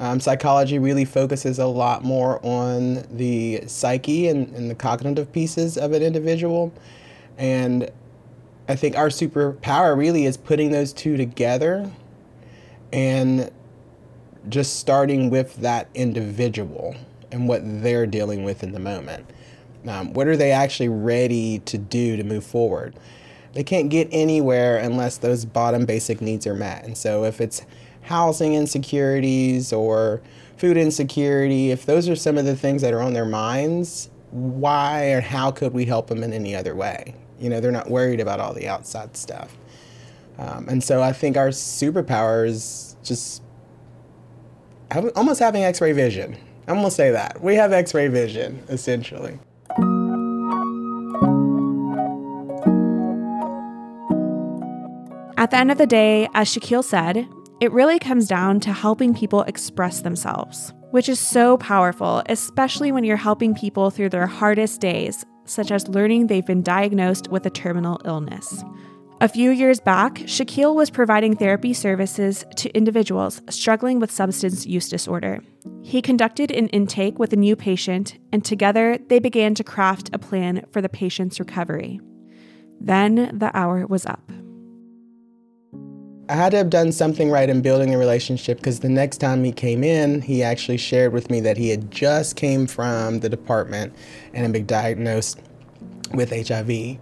Um, 0.00 0.18
psychology 0.18 0.78
really 0.78 1.04
focuses 1.04 1.58
a 1.58 1.66
lot 1.66 2.02
more 2.02 2.44
on 2.44 3.04
the 3.16 3.62
psyche 3.66 4.28
and, 4.28 4.52
and 4.54 4.70
the 4.70 4.74
cognitive 4.74 5.30
pieces 5.32 5.76
of 5.76 5.92
an 5.92 6.02
individual. 6.02 6.72
And 7.38 7.90
I 8.68 8.74
think 8.74 8.96
our 8.96 9.08
superpower 9.08 9.96
really 9.96 10.24
is 10.24 10.36
putting 10.36 10.70
those 10.70 10.92
two 10.92 11.16
together 11.16 11.88
and 12.92 13.50
just 14.48 14.80
starting 14.80 15.30
with 15.30 15.56
that 15.56 15.88
individual 15.94 16.96
and 17.30 17.46
what 17.46 17.60
they're 17.64 18.06
dealing 18.06 18.42
with 18.42 18.62
in 18.62 18.72
the 18.72 18.80
moment. 18.80 19.24
Um, 19.86 20.12
what 20.12 20.28
are 20.28 20.36
they 20.36 20.52
actually 20.52 20.88
ready 20.88 21.58
to 21.60 21.78
do 21.78 22.16
to 22.16 22.24
move 22.24 22.44
forward? 22.44 22.94
They 23.52 23.64
can't 23.64 23.90
get 23.90 24.08
anywhere 24.12 24.78
unless 24.78 25.18
those 25.18 25.44
bottom 25.44 25.84
basic 25.84 26.20
needs 26.20 26.46
are 26.46 26.54
met. 26.54 26.84
And 26.84 26.96
so 26.96 27.24
if 27.24 27.40
it's 27.40 27.62
housing 28.02 28.54
insecurities 28.54 29.72
or 29.72 30.22
food 30.56 30.76
insecurity, 30.76 31.70
if 31.70 31.84
those 31.84 32.08
are 32.08 32.16
some 32.16 32.38
of 32.38 32.44
the 32.44 32.56
things 32.56 32.82
that 32.82 32.94
are 32.94 33.02
on 33.02 33.12
their 33.12 33.26
minds, 33.26 34.10
why 34.30 35.10
or 35.10 35.20
how 35.20 35.50
could 35.50 35.74
we 35.74 35.84
help 35.84 36.06
them 36.06 36.22
in 36.22 36.32
any 36.32 36.54
other 36.54 36.74
way? 36.74 37.14
You 37.38 37.50
know, 37.50 37.60
they're 37.60 37.72
not 37.72 37.90
worried 37.90 38.20
about 38.20 38.40
all 38.40 38.54
the 38.54 38.68
outside 38.68 39.16
stuff. 39.16 39.56
Um, 40.38 40.68
and 40.68 40.82
so 40.82 41.02
I 41.02 41.12
think 41.12 41.36
our 41.36 41.48
superpower 41.48 42.46
is 42.46 42.96
just 43.02 43.42
almost 45.14 45.40
having 45.40 45.64
x 45.64 45.80
ray 45.80 45.92
vision. 45.92 46.36
I'm 46.68 46.76
going 46.76 46.86
to 46.86 46.90
say 46.90 47.10
that. 47.10 47.42
We 47.42 47.56
have 47.56 47.72
x 47.72 47.92
ray 47.92 48.08
vision, 48.08 48.62
essentially. 48.68 49.38
At 55.42 55.50
the 55.50 55.56
end 55.56 55.72
of 55.72 55.78
the 55.78 55.88
day, 55.88 56.28
as 56.34 56.48
Shikeal 56.48 56.84
said, 56.84 57.26
it 57.60 57.72
really 57.72 57.98
comes 57.98 58.28
down 58.28 58.60
to 58.60 58.72
helping 58.72 59.12
people 59.12 59.42
express 59.42 60.00
themselves, 60.02 60.72
which 60.92 61.08
is 61.08 61.18
so 61.18 61.56
powerful, 61.56 62.22
especially 62.26 62.92
when 62.92 63.02
you're 63.02 63.16
helping 63.16 63.52
people 63.52 63.90
through 63.90 64.10
their 64.10 64.28
hardest 64.28 64.80
days, 64.80 65.26
such 65.44 65.72
as 65.72 65.88
learning 65.88 66.28
they've 66.28 66.46
been 66.46 66.62
diagnosed 66.62 67.26
with 67.26 67.44
a 67.44 67.50
terminal 67.50 68.00
illness. 68.04 68.62
A 69.20 69.26
few 69.26 69.50
years 69.50 69.80
back, 69.80 70.14
Shikeal 70.14 70.76
was 70.76 70.90
providing 70.90 71.34
therapy 71.34 71.74
services 71.74 72.44
to 72.58 72.70
individuals 72.70 73.42
struggling 73.50 73.98
with 73.98 74.12
substance 74.12 74.64
use 74.64 74.88
disorder. 74.88 75.40
He 75.82 76.00
conducted 76.00 76.52
an 76.52 76.68
intake 76.68 77.18
with 77.18 77.32
a 77.32 77.36
new 77.36 77.56
patient, 77.56 78.16
and 78.32 78.44
together 78.44 78.96
they 79.08 79.18
began 79.18 79.56
to 79.56 79.64
craft 79.64 80.08
a 80.12 80.20
plan 80.20 80.66
for 80.70 80.80
the 80.80 80.88
patient's 80.88 81.40
recovery. 81.40 82.00
Then 82.80 83.36
the 83.36 83.50
hour 83.56 83.84
was 83.88 84.06
up. 84.06 84.30
I 86.28 86.34
had 86.34 86.50
to 86.50 86.58
have 86.58 86.70
done 86.70 86.92
something 86.92 87.30
right 87.30 87.48
in 87.48 87.62
building 87.62 87.94
a 87.94 87.98
relationship 87.98 88.58
because 88.58 88.80
the 88.80 88.88
next 88.88 89.18
time 89.18 89.44
he 89.44 89.52
came 89.52 89.82
in, 89.82 90.22
he 90.22 90.42
actually 90.42 90.78
shared 90.78 91.12
with 91.12 91.30
me 91.30 91.40
that 91.40 91.56
he 91.56 91.68
had 91.68 91.90
just 91.90 92.36
came 92.36 92.66
from 92.66 93.20
the 93.20 93.28
department 93.28 93.94
and 94.32 94.42
had 94.42 94.52
been 94.52 94.66
diagnosed 94.66 95.40
with 96.14 96.30
HIV 96.30 96.98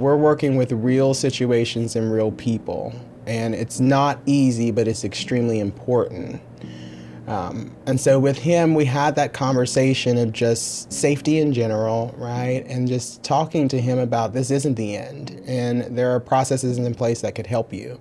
we're 0.00 0.16
working 0.16 0.56
with 0.56 0.72
real 0.72 1.12
situations 1.12 1.94
and 1.94 2.10
real 2.10 2.32
people. 2.32 2.94
And 3.26 3.54
it's 3.54 3.80
not 3.80 4.18
easy, 4.24 4.70
but 4.70 4.88
it's 4.88 5.04
extremely 5.04 5.60
important. 5.60 6.40
Um, 7.30 7.70
and 7.86 8.00
so 8.00 8.18
with 8.18 8.38
him, 8.38 8.74
we 8.74 8.84
had 8.84 9.14
that 9.14 9.32
conversation 9.32 10.18
of 10.18 10.32
just 10.32 10.92
safety 10.92 11.38
in 11.38 11.52
general, 11.52 12.12
right? 12.18 12.64
And 12.66 12.88
just 12.88 13.22
talking 13.22 13.68
to 13.68 13.80
him 13.80 14.00
about 14.00 14.32
this 14.32 14.50
isn't 14.50 14.74
the 14.74 14.96
end. 14.96 15.40
And 15.46 15.96
there 15.96 16.10
are 16.10 16.18
processes 16.18 16.78
in 16.78 16.92
place 16.92 17.20
that 17.20 17.36
could 17.36 17.46
help 17.46 17.72
you. 17.72 18.00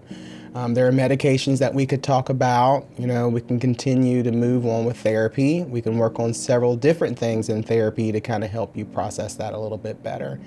Um, 0.56 0.74
there 0.74 0.88
are 0.88 0.92
medications 0.92 1.60
that 1.60 1.76
we 1.76 1.86
could 1.86 2.02
talk 2.02 2.30
about. 2.30 2.88
You 2.98 3.06
know, 3.06 3.30
we 3.30 3.42
can 3.42 3.60
continue 3.60 4.24
to 4.24 4.32
move 4.32 4.66
on 4.66 4.86
with 4.86 4.98
therapy. 4.98 5.62
We 5.62 5.80
can 5.80 6.00
work 6.00 6.20
on 6.20 6.34
several 6.34 6.76
different 6.76 7.20
things 7.20 7.50
in 7.50 7.62
therapy 7.62 8.12
to 8.12 8.20
kind 8.20 8.44
of 8.44 8.50
help 8.50 8.76
you 8.76 8.84
process 8.84 9.36
that 9.36 9.54
a 9.54 9.60
little 9.60 9.78
bit 9.78 10.02
better 10.02 10.40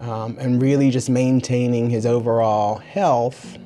um, 0.00 0.36
and 0.38 0.62
really 0.62 0.90
just 0.90 1.10
maintaining 1.10 1.90
his 1.90 2.06
overall 2.06 2.76
health 2.78 3.58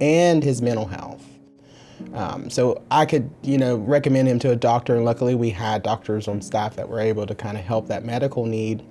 and 0.00 0.44
his 0.44 0.62
mental 0.62 0.86
health. 0.86 1.19
Um, 2.14 2.50
so 2.50 2.82
I 2.90 3.06
could, 3.06 3.30
you 3.42 3.58
know, 3.58 3.76
recommend 3.76 4.28
him 4.28 4.38
to 4.40 4.50
a 4.50 4.56
doctor, 4.56 4.96
and 4.96 5.04
luckily 5.04 5.34
we 5.34 5.50
had 5.50 5.82
doctors 5.82 6.28
on 6.28 6.42
staff 6.42 6.76
that 6.76 6.88
were 6.88 7.00
able 7.00 7.26
to 7.26 7.34
kind 7.34 7.56
of 7.56 7.64
help 7.64 7.88
that 7.88 8.04
medical 8.04 8.46
need. 8.46 8.82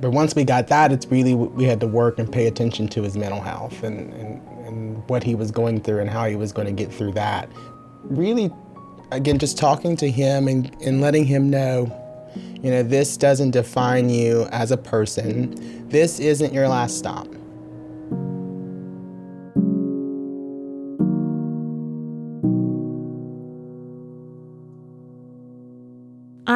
But 0.00 0.10
once 0.10 0.34
we 0.34 0.44
got 0.44 0.68
that, 0.68 0.92
it's 0.92 1.06
really 1.06 1.34
we 1.34 1.64
had 1.64 1.80
to 1.80 1.86
work 1.86 2.18
and 2.18 2.30
pay 2.30 2.46
attention 2.46 2.88
to 2.88 3.02
his 3.02 3.16
mental 3.16 3.40
health 3.40 3.82
and, 3.82 4.12
and, 4.14 4.66
and 4.66 5.08
what 5.08 5.22
he 5.22 5.34
was 5.34 5.50
going 5.50 5.80
through 5.82 6.00
and 6.00 6.08
how 6.08 6.26
he 6.26 6.36
was 6.36 6.52
going 6.52 6.66
to 6.66 6.72
get 6.72 6.92
through 6.92 7.12
that. 7.12 7.50
Really, 8.04 8.50
again, 9.10 9.38
just 9.38 9.58
talking 9.58 9.96
to 9.96 10.10
him 10.10 10.48
and, 10.48 10.74
and 10.80 11.00
letting 11.00 11.24
him 11.24 11.50
know 11.50 11.96
you 12.62 12.70
know, 12.70 12.82
this 12.82 13.16
doesn't 13.16 13.52
define 13.52 14.10
you 14.10 14.46
as 14.52 14.70
a 14.70 14.76
person. 14.76 15.88
This 15.88 16.20
isn't 16.20 16.52
your 16.52 16.68
last 16.68 16.98
stop. 16.98 17.26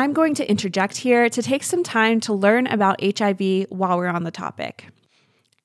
I'm 0.04 0.12
going 0.12 0.34
to 0.34 0.50
interject 0.50 0.98
here 0.98 1.30
to 1.30 1.40
take 1.40 1.62
some 1.62 1.82
time 1.82 2.20
to 2.20 2.34
learn 2.34 2.66
about 2.66 3.00
HIV 3.02 3.68
while 3.70 3.96
we're 3.96 4.06
on 4.08 4.24
the 4.24 4.30
topic. 4.30 4.88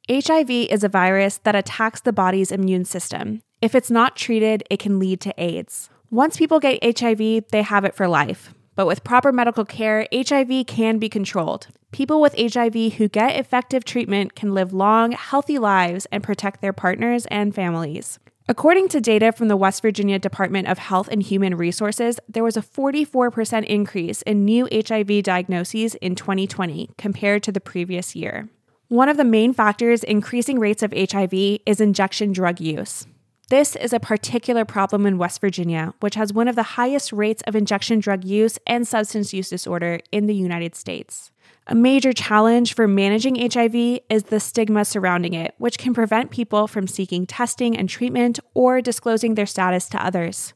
HIV 0.09 0.49
is 0.49 0.81
a 0.81 0.87
virus 0.87 1.39
that 1.39 1.57
attacks 1.57 1.99
the 1.99 2.13
body's 2.13 2.49
immune 2.49 2.85
system. 2.85 3.41
If 3.61 3.75
it's 3.75 3.91
not 3.91 4.15
treated, 4.15 4.63
it 4.69 4.79
can 4.79 4.97
lead 4.97 5.19
to 5.19 5.33
AIDS. 5.37 5.89
Once 6.09 6.37
people 6.37 6.61
get 6.61 6.81
HIV, 7.01 7.49
they 7.49 7.63
have 7.63 7.83
it 7.83 7.95
for 7.95 8.07
life. 8.07 8.53
But 8.77 8.87
with 8.87 9.03
proper 9.03 9.33
medical 9.33 9.65
care, 9.65 10.07
HIV 10.13 10.67
can 10.67 10.99
be 10.99 11.09
controlled. 11.09 11.67
People 11.91 12.21
with 12.21 12.33
HIV 12.39 12.93
who 12.93 13.09
get 13.09 13.35
effective 13.35 13.83
treatment 13.83 14.35
can 14.35 14.53
live 14.53 14.71
long, 14.71 15.11
healthy 15.11 15.59
lives 15.59 16.07
and 16.13 16.23
protect 16.23 16.61
their 16.61 16.71
partners 16.71 17.25
and 17.25 17.53
families. 17.53 18.19
According 18.49 18.87
to 18.87 18.99
data 18.99 19.31
from 19.31 19.47
the 19.47 19.55
West 19.55 19.83
Virginia 19.83 20.17
Department 20.17 20.67
of 20.67 20.79
Health 20.79 21.07
and 21.09 21.21
Human 21.21 21.55
Resources, 21.55 22.19
there 22.27 22.43
was 22.43 22.57
a 22.57 22.63
44% 22.63 23.63
increase 23.65 24.23
in 24.23 24.43
new 24.43 24.67
HIV 24.73 25.21
diagnoses 25.21 25.93
in 25.93 26.15
2020 26.15 26.89
compared 26.97 27.43
to 27.43 27.51
the 27.51 27.61
previous 27.61 28.15
year. 28.15 28.49
One 28.87 29.07
of 29.07 29.17
the 29.17 29.23
main 29.23 29.53
factors 29.53 30.03
increasing 30.03 30.57
rates 30.57 30.81
of 30.81 30.95
HIV 30.97 31.59
is 31.67 31.79
injection 31.79 32.31
drug 32.31 32.59
use. 32.59 33.05
This 33.49 33.75
is 33.75 33.93
a 33.93 33.99
particular 33.99 34.65
problem 34.65 35.05
in 35.05 35.19
West 35.19 35.41
Virginia, 35.41 35.93
which 35.99 36.15
has 36.15 36.33
one 36.33 36.47
of 36.47 36.55
the 36.55 36.73
highest 36.73 37.13
rates 37.13 37.43
of 37.45 37.55
injection 37.55 37.99
drug 37.99 38.23
use 38.23 38.57
and 38.65 38.87
substance 38.87 39.31
use 39.31 39.49
disorder 39.49 39.99
in 40.11 40.25
the 40.25 40.33
United 40.33 40.73
States. 40.73 41.29
A 41.71 41.75
major 41.75 42.13
challenge 42.13 42.73
for 42.73 42.87
managing 42.87 43.35
HIV 43.35 43.99
is 44.09 44.23
the 44.23 44.39
stigma 44.39 44.83
surrounding 44.83 45.35
it, 45.35 45.53
which 45.59 45.77
can 45.77 45.93
prevent 45.93 46.31
people 46.31 46.65
from 46.65 46.87
seeking 46.87 47.27
testing 47.27 47.77
and 47.77 47.87
treatment 47.87 48.39
or 48.55 48.81
disclosing 48.81 49.35
their 49.35 49.45
status 49.45 49.87
to 49.89 50.03
others. 50.03 50.55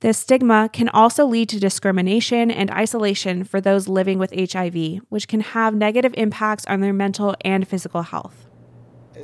This 0.00 0.16
stigma 0.16 0.70
can 0.72 0.88
also 0.88 1.26
lead 1.26 1.50
to 1.50 1.60
discrimination 1.60 2.50
and 2.50 2.70
isolation 2.70 3.44
for 3.44 3.60
those 3.60 3.88
living 3.88 4.18
with 4.18 4.32
HIV, 4.32 5.02
which 5.10 5.28
can 5.28 5.40
have 5.40 5.74
negative 5.74 6.14
impacts 6.16 6.64
on 6.64 6.80
their 6.80 6.94
mental 6.94 7.36
and 7.42 7.68
physical 7.68 8.00
health. 8.00 8.46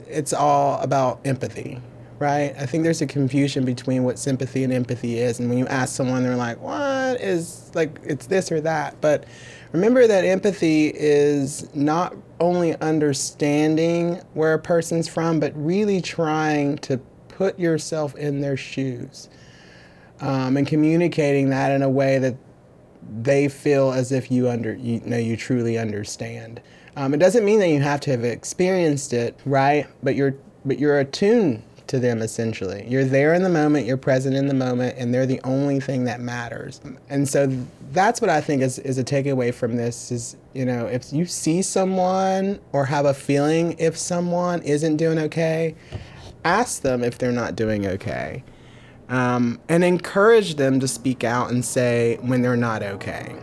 It's 0.06 0.34
all 0.34 0.78
about 0.82 1.20
empathy 1.24 1.80
right? 2.18 2.54
I 2.58 2.64
think 2.66 2.84
there's 2.84 3.02
a 3.02 3.06
confusion 3.06 3.64
between 3.64 4.04
what 4.04 4.18
sympathy 4.18 4.64
and 4.64 4.72
empathy 4.72 5.18
is. 5.18 5.40
And 5.40 5.48
when 5.48 5.58
you 5.58 5.66
ask 5.66 5.94
someone, 5.94 6.22
they're 6.22 6.36
like, 6.36 6.60
what 6.60 7.20
is, 7.20 7.70
like, 7.74 7.98
it's 8.04 8.26
this 8.26 8.52
or 8.52 8.60
that. 8.62 9.00
But 9.00 9.24
remember 9.74 10.06
that 10.06 10.24
empathy 10.24 10.92
is 10.94 11.68
not 11.74 12.14
only 12.38 12.78
understanding 12.80 14.14
where 14.34 14.54
a 14.54 14.58
person's 14.58 15.08
from, 15.08 15.40
but 15.40 15.52
really 15.56 16.00
trying 16.00 16.78
to 16.78 16.96
put 17.26 17.58
yourself 17.58 18.14
in 18.14 18.40
their 18.40 18.56
shoes 18.56 19.28
um, 20.20 20.56
and 20.56 20.68
communicating 20.68 21.50
that 21.50 21.72
in 21.72 21.82
a 21.82 21.90
way 21.90 22.18
that 22.18 22.36
they 23.20 23.48
feel 23.48 23.90
as 23.90 24.12
if 24.12 24.30
you 24.30 24.48
under 24.48 24.74
you 24.74 25.00
know 25.04 25.18
you 25.18 25.36
truly 25.36 25.76
understand. 25.76 26.60
Um, 26.96 27.12
it 27.12 27.18
doesn't 27.18 27.44
mean 27.44 27.58
that 27.58 27.68
you 27.68 27.80
have 27.80 28.00
to 28.02 28.12
have 28.12 28.24
experienced 28.24 29.12
it, 29.12 29.38
right? 29.44 29.88
But 30.04 30.14
you're 30.14 30.36
but 30.64 30.78
you're 30.78 31.00
attuned 31.00 31.64
to 31.86 31.98
them 31.98 32.22
essentially. 32.22 32.86
You're 32.88 33.04
there 33.04 33.34
in 33.34 33.42
the 33.42 33.48
moment, 33.48 33.86
you're 33.86 33.96
present 33.96 34.36
in 34.36 34.48
the 34.48 34.54
moment, 34.54 34.96
and 34.98 35.12
they're 35.12 35.26
the 35.26 35.40
only 35.44 35.80
thing 35.80 36.04
that 36.04 36.20
matters. 36.20 36.80
And 37.08 37.28
so 37.28 37.46
that's 37.92 38.20
what 38.20 38.30
I 38.30 38.40
think 38.40 38.62
is, 38.62 38.78
is 38.78 38.98
a 38.98 39.04
takeaway 39.04 39.52
from 39.52 39.76
this 39.76 40.10
is, 40.10 40.36
you 40.52 40.64
know, 40.64 40.86
if 40.86 41.12
you 41.12 41.26
see 41.26 41.62
someone 41.62 42.60
or 42.72 42.86
have 42.86 43.04
a 43.04 43.14
feeling 43.14 43.76
if 43.78 43.96
someone 43.96 44.62
isn't 44.62 44.96
doing 44.96 45.18
okay, 45.18 45.74
ask 46.44 46.82
them 46.82 47.02
if 47.02 47.18
they're 47.18 47.32
not 47.32 47.56
doing 47.56 47.86
okay. 47.86 48.42
Um, 49.08 49.60
and 49.68 49.84
encourage 49.84 50.54
them 50.54 50.80
to 50.80 50.88
speak 50.88 51.24
out 51.24 51.50
and 51.50 51.62
say 51.62 52.16
when 52.22 52.40
they're 52.40 52.56
not 52.56 52.82
okay. 52.82 53.36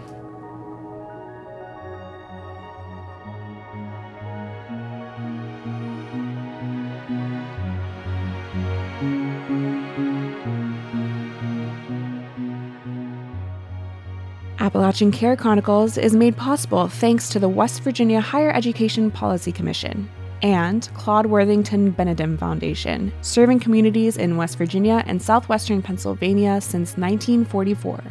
Appalachian 14.62 15.12
Care 15.12 15.36
Chronicles 15.36 15.98
is 15.98 16.16
made 16.16 16.38
possible 16.38 16.88
thanks 16.88 17.30
to 17.30 17.40
the 17.40 17.50
West 17.50 17.82
Virginia 17.82 18.22
Higher 18.22 18.52
Education 18.52 19.10
Policy 19.10 19.52
Commission 19.52 20.08
and 20.44 20.88
Claude 20.94 21.26
Worthington 21.26 21.92
Benedum 21.92 22.38
Foundation, 22.38 23.12
serving 23.24 23.60
communities 23.60 24.18
in 24.18 24.38
West 24.38 24.60
Virginia 24.60 25.04
and 25.08 25.20
southwestern 25.20 25.82
Pennsylvania 25.82 26.62
since 26.62 26.96
1944. 26.96 28.04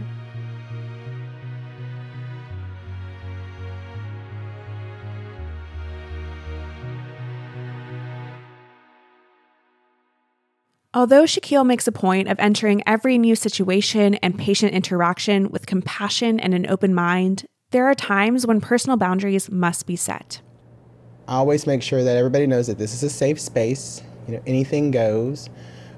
Although 10.93 11.23
Shikeal 11.23 11.65
makes 11.65 11.87
a 11.87 11.93
point 11.93 12.27
of 12.27 12.41
entering 12.41 12.83
every 12.85 13.17
new 13.17 13.37
situation 13.37 14.17
and 14.17 14.37
patient 14.37 14.73
interaction 14.73 15.49
with 15.51 15.67
compassion 15.67 16.41
and 16.41 16.53
an 16.53 16.69
open 16.69 16.93
mind, 16.93 17.45
there 17.71 17.87
are 17.87 17.95
times 17.95 18.45
when 18.45 18.61
personal 18.61 18.97
boundaries 18.97 19.49
must 19.53 19.87
be 19.87 19.95
set. 19.95 20.41
I 21.29 21.35
always 21.35 21.65
make 21.65 21.85
sure 21.85 22.03
that 22.03 22.17
everybody 22.17 22.49
knows 22.49 22.67
that 22.67 22.79
this 22.79 22.93
is 22.93 23.05
a 23.05 23.11
safe 23.11 23.41
space. 23.41 24.03
You 24.27 24.35
know, 24.35 24.43
anything 24.49 24.91
goes. 24.91 25.49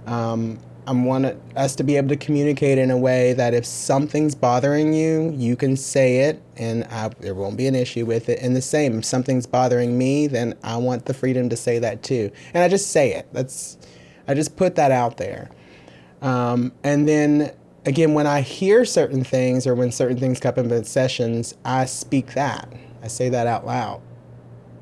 Um, 0.04 0.58
I 0.86 0.92
want 0.92 1.40
us 1.56 1.74
to 1.76 1.84
be 1.84 1.96
able 1.96 2.08
to 2.10 2.16
communicate 2.16 2.76
in 2.76 2.90
a 2.90 2.98
way 2.98 3.32
that 3.32 3.54
if 3.54 3.64
something's 3.64 4.34
bothering 4.34 4.92
you, 4.92 5.32
you 5.34 5.56
can 5.56 5.74
say 5.74 6.18
it 6.24 6.42
and 6.58 6.84
I, 6.90 7.08
there 7.20 7.34
won't 7.34 7.56
be 7.56 7.66
an 7.66 7.74
issue 7.74 8.04
with 8.04 8.28
it. 8.28 8.40
And 8.42 8.54
the 8.54 8.60
same, 8.60 8.98
if 8.98 9.06
something's 9.06 9.46
bothering 9.46 9.96
me, 9.96 10.26
then 10.26 10.54
I 10.62 10.76
want 10.76 11.06
the 11.06 11.14
freedom 11.14 11.48
to 11.48 11.56
say 11.56 11.78
that 11.78 12.02
too. 12.02 12.30
And 12.52 12.62
I 12.62 12.68
just 12.68 12.90
say 12.90 13.14
it. 13.14 13.26
That's, 13.32 13.78
I 14.28 14.34
just 14.34 14.56
put 14.56 14.76
that 14.76 14.90
out 14.90 15.16
there. 15.16 15.50
Um, 16.20 16.72
and 16.84 17.08
then 17.08 17.52
again, 17.84 18.14
when 18.14 18.26
I 18.26 18.40
hear 18.40 18.84
certain 18.84 19.24
things 19.24 19.66
or 19.66 19.74
when 19.74 19.90
certain 19.90 20.18
things 20.18 20.40
come 20.40 20.50
up 20.50 20.58
in 20.58 20.84
sessions, 20.84 21.54
I 21.64 21.84
speak 21.84 22.34
that. 22.34 22.72
I 23.02 23.08
say 23.08 23.28
that 23.28 23.46
out 23.46 23.66
loud. 23.66 24.00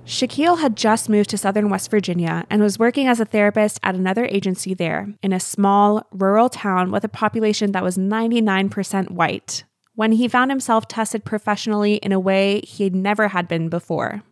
Shikeal 0.07 0.59
had 0.59 0.77
just 0.77 1.09
moved 1.09 1.31
to 1.31 1.39
southern 1.39 1.71
West 1.71 1.91
Virginia 1.91 2.45
and 2.51 2.63
was 2.63 2.79
working 2.79 3.07
as 3.07 3.21
a 3.21 3.25
therapist 3.25 3.79
at 3.83 3.95
another 3.95 4.25
agency 4.27 4.75
there 4.75 5.15
in 5.23 5.33
a 5.33 5.39
small, 5.41 6.07
rural 6.11 6.49
town 6.49 6.91
with 6.91 7.05
a 7.05 7.09
population 7.09 7.73
that 7.73 7.85
was 7.85 7.97
99% 7.97 9.11
white 9.11 9.65
when 9.95 10.13
he 10.13 10.27
found 10.27 10.51
himself 10.51 10.89
tested 10.89 11.25
professionally 11.25 11.97
in 11.97 12.11
a 12.11 12.19
way 12.19 12.61
he 12.65 12.85
had 12.85 12.95
never 12.95 13.29
had 13.29 13.47
been 13.47 13.69
before. 13.69 14.23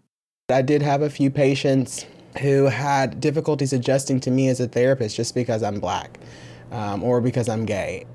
I 0.49 0.63
did 0.63 0.83
have 0.83 1.03
a 1.03 1.11
few 1.11 1.31
patients 1.31 2.07
who 2.39 2.65
had 2.65 3.21
difficulties 3.21 3.73
adjusting 3.73 4.21
to 4.21 4.31
me 4.31 4.49
as 4.49 4.61
a 4.61 4.69
therapist 4.69 5.17
just 5.17 5.35
because 5.35 5.63
I'm 5.63 5.81
black 5.81 6.19
um, 6.71 7.03
or 7.03 7.21
because 7.21 7.49
I'm 7.49 7.65
gay. 7.65 8.07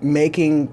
Making 0.00 0.72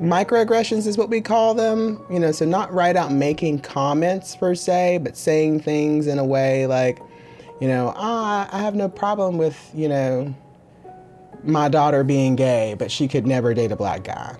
microaggressions 0.00 0.86
is 0.86 0.96
what 0.96 1.10
we 1.10 1.20
call 1.20 1.54
them. 1.54 2.04
You 2.10 2.18
know, 2.18 2.32
so 2.32 2.44
not 2.44 2.72
right 2.72 2.96
out 2.96 3.12
making 3.12 3.60
comments 3.60 4.36
per 4.36 4.54
se, 4.54 4.98
but 4.98 5.16
saying 5.16 5.60
things 5.60 6.06
in 6.06 6.18
a 6.18 6.24
way 6.24 6.66
like, 6.66 7.00
you 7.60 7.68
know, 7.68 7.92
ah, 7.96 8.48
I 8.52 8.62
have 8.62 8.74
no 8.74 8.88
problem 8.88 9.36
with, 9.36 9.70
you 9.74 9.88
know, 9.88 10.34
my 11.42 11.68
daughter 11.68 12.04
being 12.04 12.36
gay, 12.36 12.74
but 12.78 12.90
she 12.90 13.08
could 13.08 13.26
never 13.26 13.52
date 13.54 13.72
a 13.72 13.76
black 13.76 14.04
guy. 14.04 14.36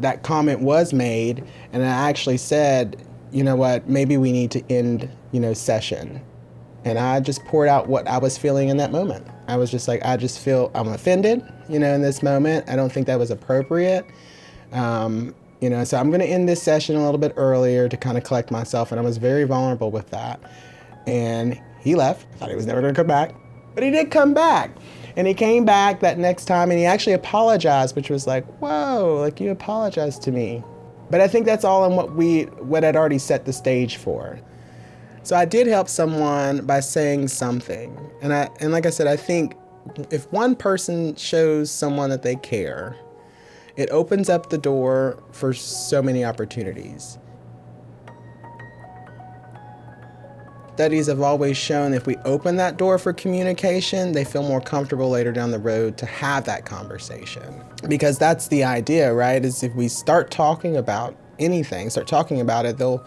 That 0.00 0.22
comment 0.22 0.60
was 0.60 0.92
made, 0.92 1.44
and 1.72 1.82
I 1.82 2.08
actually 2.08 2.36
said, 2.36 3.04
you 3.32 3.42
know 3.42 3.56
what, 3.56 3.88
maybe 3.88 4.16
we 4.16 4.32
need 4.32 4.50
to 4.52 4.72
end, 4.72 5.10
you 5.32 5.40
know, 5.40 5.52
session. 5.52 6.20
And 6.84 6.98
I 6.98 7.20
just 7.20 7.44
poured 7.44 7.68
out 7.68 7.88
what 7.88 8.06
I 8.06 8.18
was 8.18 8.38
feeling 8.38 8.68
in 8.68 8.76
that 8.78 8.92
moment. 8.92 9.26
I 9.48 9.56
was 9.56 9.70
just 9.70 9.88
like, 9.88 10.04
I 10.04 10.16
just 10.16 10.38
feel 10.38 10.70
I'm 10.74 10.88
offended, 10.88 11.42
you 11.68 11.78
know, 11.78 11.92
in 11.92 12.02
this 12.02 12.22
moment. 12.22 12.68
I 12.68 12.76
don't 12.76 12.90
think 12.90 13.06
that 13.08 13.18
was 13.18 13.30
appropriate. 13.30 14.06
Um, 14.72 15.34
you 15.60 15.68
know, 15.68 15.82
so 15.84 15.98
I'm 15.98 16.08
going 16.08 16.20
to 16.20 16.26
end 16.26 16.48
this 16.48 16.62
session 16.62 16.96
a 16.96 17.04
little 17.04 17.18
bit 17.18 17.32
earlier 17.36 17.88
to 17.88 17.96
kind 17.96 18.16
of 18.16 18.24
collect 18.24 18.50
myself. 18.50 18.92
And 18.92 19.00
I 19.00 19.02
was 19.02 19.18
very 19.18 19.44
vulnerable 19.44 19.90
with 19.90 20.08
that. 20.10 20.40
And 21.06 21.60
he 21.80 21.94
left. 21.94 22.26
I 22.34 22.36
thought 22.36 22.48
he 22.50 22.56
was 22.56 22.66
never 22.66 22.80
going 22.80 22.94
to 22.94 22.98
come 22.98 23.06
back, 23.06 23.34
but 23.74 23.82
he 23.82 23.90
did 23.90 24.10
come 24.10 24.34
back. 24.34 24.70
And 25.18 25.26
he 25.26 25.34
came 25.34 25.64
back 25.64 25.98
that 25.98 26.16
next 26.16 26.44
time 26.44 26.70
and 26.70 26.78
he 26.78 26.86
actually 26.86 27.14
apologized, 27.14 27.96
which 27.96 28.08
was 28.08 28.28
like, 28.28 28.46
whoa, 28.60 29.18
like 29.20 29.40
you 29.40 29.50
apologized 29.50 30.22
to 30.22 30.30
me. 30.30 30.62
But 31.10 31.20
I 31.20 31.26
think 31.26 31.44
that's 31.44 31.64
all 31.64 31.84
in 31.86 31.96
what 31.96 32.14
we, 32.14 32.44
what 32.44 32.84
I'd 32.84 32.94
already 32.94 33.18
set 33.18 33.44
the 33.44 33.52
stage 33.52 33.96
for. 33.96 34.38
So 35.24 35.34
I 35.34 35.44
did 35.44 35.66
help 35.66 35.88
someone 35.88 36.64
by 36.66 36.78
saying 36.78 37.28
something. 37.28 37.98
And 38.22 38.32
I 38.32 38.48
and 38.60 38.70
like 38.70 38.86
I 38.86 38.90
said, 38.90 39.08
I 39.08 39.16
think 39.16 39.56
if 40.10 40.30
one 40.32 40.54
person 40.54 41.16
shows 41.16 41.68
someone 41.68 42.10
that 42.10 42.22
they 42.22 42.36
care, 42.36 42.96
it 43.76 43.90
opens 43.90 44.28
up 44.28 44.50
the 44.50 44.58
door 44.58 45.20
for 45.32 45.52
so 45.52 46.00
many 46.00 46.24
opportunities. 46.24 47.18
Studies 50.78 51.08
have 51.08 51.20
always 51.20 51.56
shown 51.56 51.92
if 51.92 52.06
we 52.06 52.16
open 52.18 52.54
that 52.54 52.76
door 52.76 52.98
for 52.98 53.12
communication, 53.12 54.12
they 54.12 54.24
feel 54.24 54.44
more 54.44 54.60
comfortable 54.60 55.10
later 55.10 55.32
down 55.32 55.50
the 55.50 55.58
road 55.58 55.98
to 55.98 56.06
have 56.06 56.44
that 56.44 56.66
conversation. 56.66 57.64
Because 57.88 58.16
that's 58.16 58.46
the 58.46 58.62
idea, 58.62 59.12
right? 59.12 59.44
Is 59.44 59.64
if 59.64 59.74
we 59.74 59.88
start 59.88 60.30
talking 60.30 60.76
about 60.76 61.16
anything, 61.40 61.90
start 61.90 62.06
talking 62.06 62.40
about 62.40 62.64
it, 62.64 62.78
they'll 62.78 63.04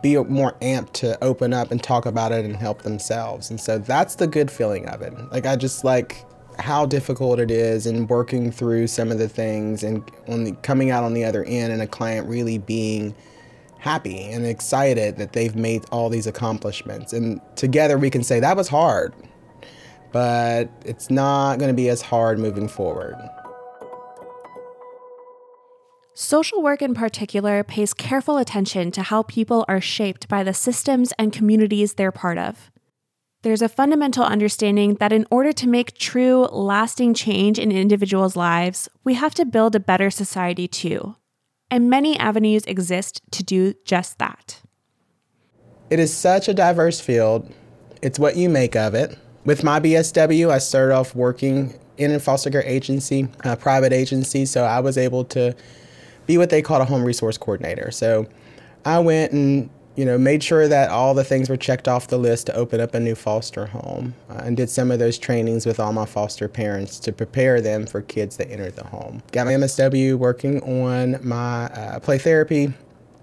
be 0.00 0.16
more 0.16 0.52
amped 0.62 0.92
to 0.92 1.18
open 1.20 1.52
up 1.52 1.72
and 1.72 1.82
talk 1.82 2.06
about 2.06 2.30
it 2.30 2.44
and 2.44 2.54
help 2.54 2.82
themselves. 2.82 3.50
And 3.50 3.60
so 3.60 3.78
that's 3.78 4.14
the 4.14 4.28
good 4.28 4.48
feeling 4.48 4.88
of 4.88 5.02
it. 5.02 5.12
Like 5.32 5.44
I 5.44 5.56
just 5.56 5.82
like 5.82 6.24
how 6.60 6.86
difficult 6.86 7.40
it 7.40 7.50
is 7.50 7.84
and 7.84 8.08
working 8.08 8.52
through 8.52 8.86
some 8.86 9.10
of 9.10 9.18
the 9.18 9.28
things 9.28 9.82
and 9.82 10.08
on 10.28 10.44
the, 10.44 10.52
coming 10.62 10.92
out 10.92 11.02
on 11.02 11.14
the 11.14 11.24
other 11.24 11.42
end 11.42 11.72
and 11.72 11.82
a 11.82 11.86
client 11.88 12.28
really 12.28 12.58
being 12.58 13.12
happy 13.78 14.24
and 14.24 14.44
excited 14.44 15.16
that 15.16 15.32
they've 15.32 15.56
made 15.56 15.84
all 15.90 16.08
these 16.08 16.26
accomplishments. 16.26 17.12
And 17.12 17.40
together 17.56 17.96
we 17.96 18.10
can 18.10 18.22
say 18.22 18.40
that 18.40 18.56
was 18.56 18.68
hard, 18.68 19.14
but 20.12 20.68
it's 20.84 21.10
not 21.10 21.58
going 21.58 21.70
to 21.70 21.76
be 21.76 21.88
as 21.88 22.02
hard 22.02 22.38
moving 22.38 22.68
forward. 22.68 23.16
Social 26.14 26.60
work 26.60 26.82
in 26.82 26.94
particular 26.94 27.62
pays 27.62 27.94
careful 27.94 28.38
attention 28.38 28.90
to 28.90 29.04
how 29.04 29.22
people 29.22 29.64
are 29.68 29.80
shaped 29.80 30.26
by 30.26 30.42
the 30.42 30.52
systems 30.52 31.12
and 31.16 31.32
communities 31.32 31.94
they're 31.94 32.10
part 32.10 32.38
of. 32.38 32.72
There's 33.42 33.62
a 33.62 33.68
fundamental 33.68 34.24
understanding 34.24 34.96
that 34.96 35.12
in 35.12 35.26
order 35.30 35.52
to 35.52 35.68
make 35.68 35.96
true, 35.96 36.46
lasting 36.46 37.14
change 37.14 37.56
in 37.56 37.70
individuals' 37.70 38.34
lives, 38.34 38.88
we 39.04 39.14
have 39.14 39.32
to 39.34 39.44
build 39.44 39.76
a 39.76 39.80
better 39.80 40.10
society 40.10 40.66
too. 40.66 41.14
And 41.70 41.90
many 41.90 42.18
avenues 42.18 42.64
exist 42.64 43.20
to 43.32 43.42
do 43.42 43.74
just 43.84 44.18
that. 44.18 44.62
It 45.90 45.98
is 45.98 46.14
such 46.14 46.48
a 46.48 46.54
diverse 46.54 47.00
field. 47.00 47.52
It's 48.02 48.18
what 48.18 48.36
you 48.36 48.48
make 48.48 48.76
of 48.76 48.94
it. 48.94 49.18
With 49.44 49.64
my 49.64 49.80
BSW, 49.80 50.50
I 50.50 50.58
started 50.58 50.94
off 50.94 51.14
working 51.14 51.78
in 51.96 52.12
a 52.12 52.20
foster 52.20 52.50
care 52.50 52.62
agency, 52.62 53.28
a 53.44 53.56
private 53.56 53.92
agency, 53.92 54.46
so 54.46 54.64
I 54.64 54.80
was 54.80 54.96
able 54.98 55.24
to 55.26 55.54
be 56.26 56.38
what 56.38 56.50
they 56.50 56.62
called 56.62 56.82
a 56.82 56.84
home 56.84 57.02
resource 57.02 57.38
coordinator. 57.38 57.90
So 57.90 58.26
I 58.84 58.98
went 58.98 59.32
and 59.32 59.70
you 59.98 60.04
know 60.04 60.16
made 60.16 60.44
sure 60.44 60.68
that 60.68 60.90
all 60.90 61.12
the 61.12 61.24
things 61.24 61.48
were 61.48 61.56
checked 61.56 61.88
off 61.88 62.06
the 62.06 62.18
list 62.18 62.46
to 62.46 62.54
open 62.54 62.80
up 62.80 62.94
a 62.94 63.00
new 63.00 63.16
foster 63.16 63.66
home, 63.66 64.14
uh, 64.30 64.42
and 64.44 64.56
did 64.56 64.70
some 64.70 64.92
of 64.92 65.00
those 65.00 65.18
trainings 65.18 65.66
with 65.66 65.80
all 65.80 65.92
my 65.92 66.06
foster 66.06 66.46
parents 66.46 67.00
to 67.00 67.12
prepare 67.12 67.60
them 67.60 67.84
for 67.84 68.00
kids 68.02 68.36
that 68.36 68.48
enter 68.48 68.70
the 68.70 68.84
home. 68.84 69.20
Got 69.32 69.46
my 69.46 69.54
MSW, 69.54 70.14
working 70.16 70.62
on 70.62 71.18
my 71.26 71.64
uh, 71.64 71.98
play 71.98 72.16
therapy 72.16 72.72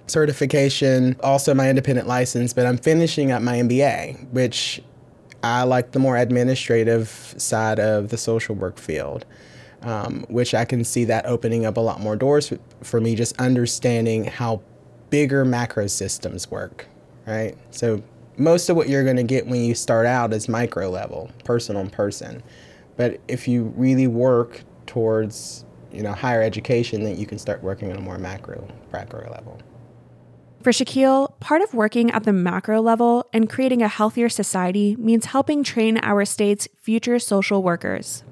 certification, 0.07 1.15
also 1.23 1.53
my 1.53 1.69
independent 1.69 2.09
license, 2.09 2.51
but 2.51 2.65
I'm 2.65 2.77
finishing 2.77 3.31
up 3.31 3.41
my 3.41 3.55
MBA, 3.55 4.31
which 4.31 4.81
I 5.41 5.63
like 5.63 5.93
the 5.93 5.99
more 5.99 6.17
administrative 6.17 7.07
side 7.38 7.79
of 7.79 8.09
the 8.09 8.17
social 8.17 8.53
work 8.53 8.77
field 8.77 9.25
um, 9.85 10.25
which 10.29 10.53
I 10.53 10.65
can 10.65 10.83
see 10.83 11.05
that 11.05 11.25
opening 11.25 11.65
up 11.65 11.77
a 11.77 11.79
lot 11.79 12.01
more 12.01 12.15
doors 12.15 12.51
for 12.81 12.99
me, 12.99 13.15
just 13.15 13.39
understanding 13.39 14.25
how 14.25 14.61
bigger 15.15 15.45
macro 15.45 15.88
systems 15.88 16.51
work, 16.51 16.88
right? 17.25 17.56
So 17.71 18.04
most 18.36 18.67
of 18.67 18.75
what 18.75 18.89
you're 18.89 19.06
going 19.06 19.15
to 19.15 19.23
get 19.23 19.47
when 19.47 19.63
you 19.63 19.73
start 19.73 20.06
out 20.06 20.34
is 20.34 20.49
micro 20.49 20.89
level, 20.89 21.32
person 21.45 21.78
on 21.78 21.89
person. 21.89 22.43
But 22.97 23.21
if 23.30 23.47
you 23.47 23.73
really 23.78 24.08
work 24.08 24.65
towards, 24.88 25.63
you 25.93 26.04
know, 26.04 26.12
higher 26.12 26.41
education, 26.41 27.06
then 27.06 27.17
you 27.17 27.25
can 27.25 27.39
start 27.39 27.63
working 27.63 27.89
on 27.91 27.97
a 27.97 28.01
more 28.01 28.17
macro, 28.17 28.67
macro 28.91 29.32
level. 29.32 29.58
For 30.62 30.73
Shikeal, 30.73 31.39
part 31.39 31.62
of 31.62 31.73
working 31.73 32.12
at 32.12 32.25
the 32.25 32.34
macro 32.34 32.82
level 32.82 33.30
and 33.32 33.49
creating 33.49 33.82
a 33.82 33.88
healthier 33.88 34.28
society 34.28 34.97
means 34.97 35.28
helping 35.28 35.63
train 35.63 35.97
our 36.04 36.25
state's 36.25 36.67
future 36.75 37.19
social 37.19 37.63
workers 37.63 38.25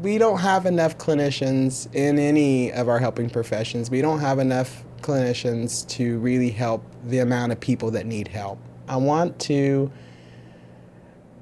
we 0.00 0.18
don't 0.18 0.38
have 0.38 0.66
enough 0.66 0.96
clinicians 0.98 1.92
in 1.94 2.18
any 2.18 2.72
of 2.72 2.88
our 2.88 2.98
helping 2.98 3.28
professions. 3.28 3.90
We 3.90 4.00
don't 4.00 4.20
have 4.20 4.38
enough 4.38 4.84
clinicians 5.00 5.86
to 5.88 6.18
really 6.18 6.50
help 6.50 6.84
the 7.04 7.18
amount 7.18 7.52
of 7.52 7.60
people 7.60 7.90
that 7.92 8.06
need 8.06 8.28
help. 8.28 8.58
I 8.88 8.96
want 8.96 9.38
to 9.40 9.90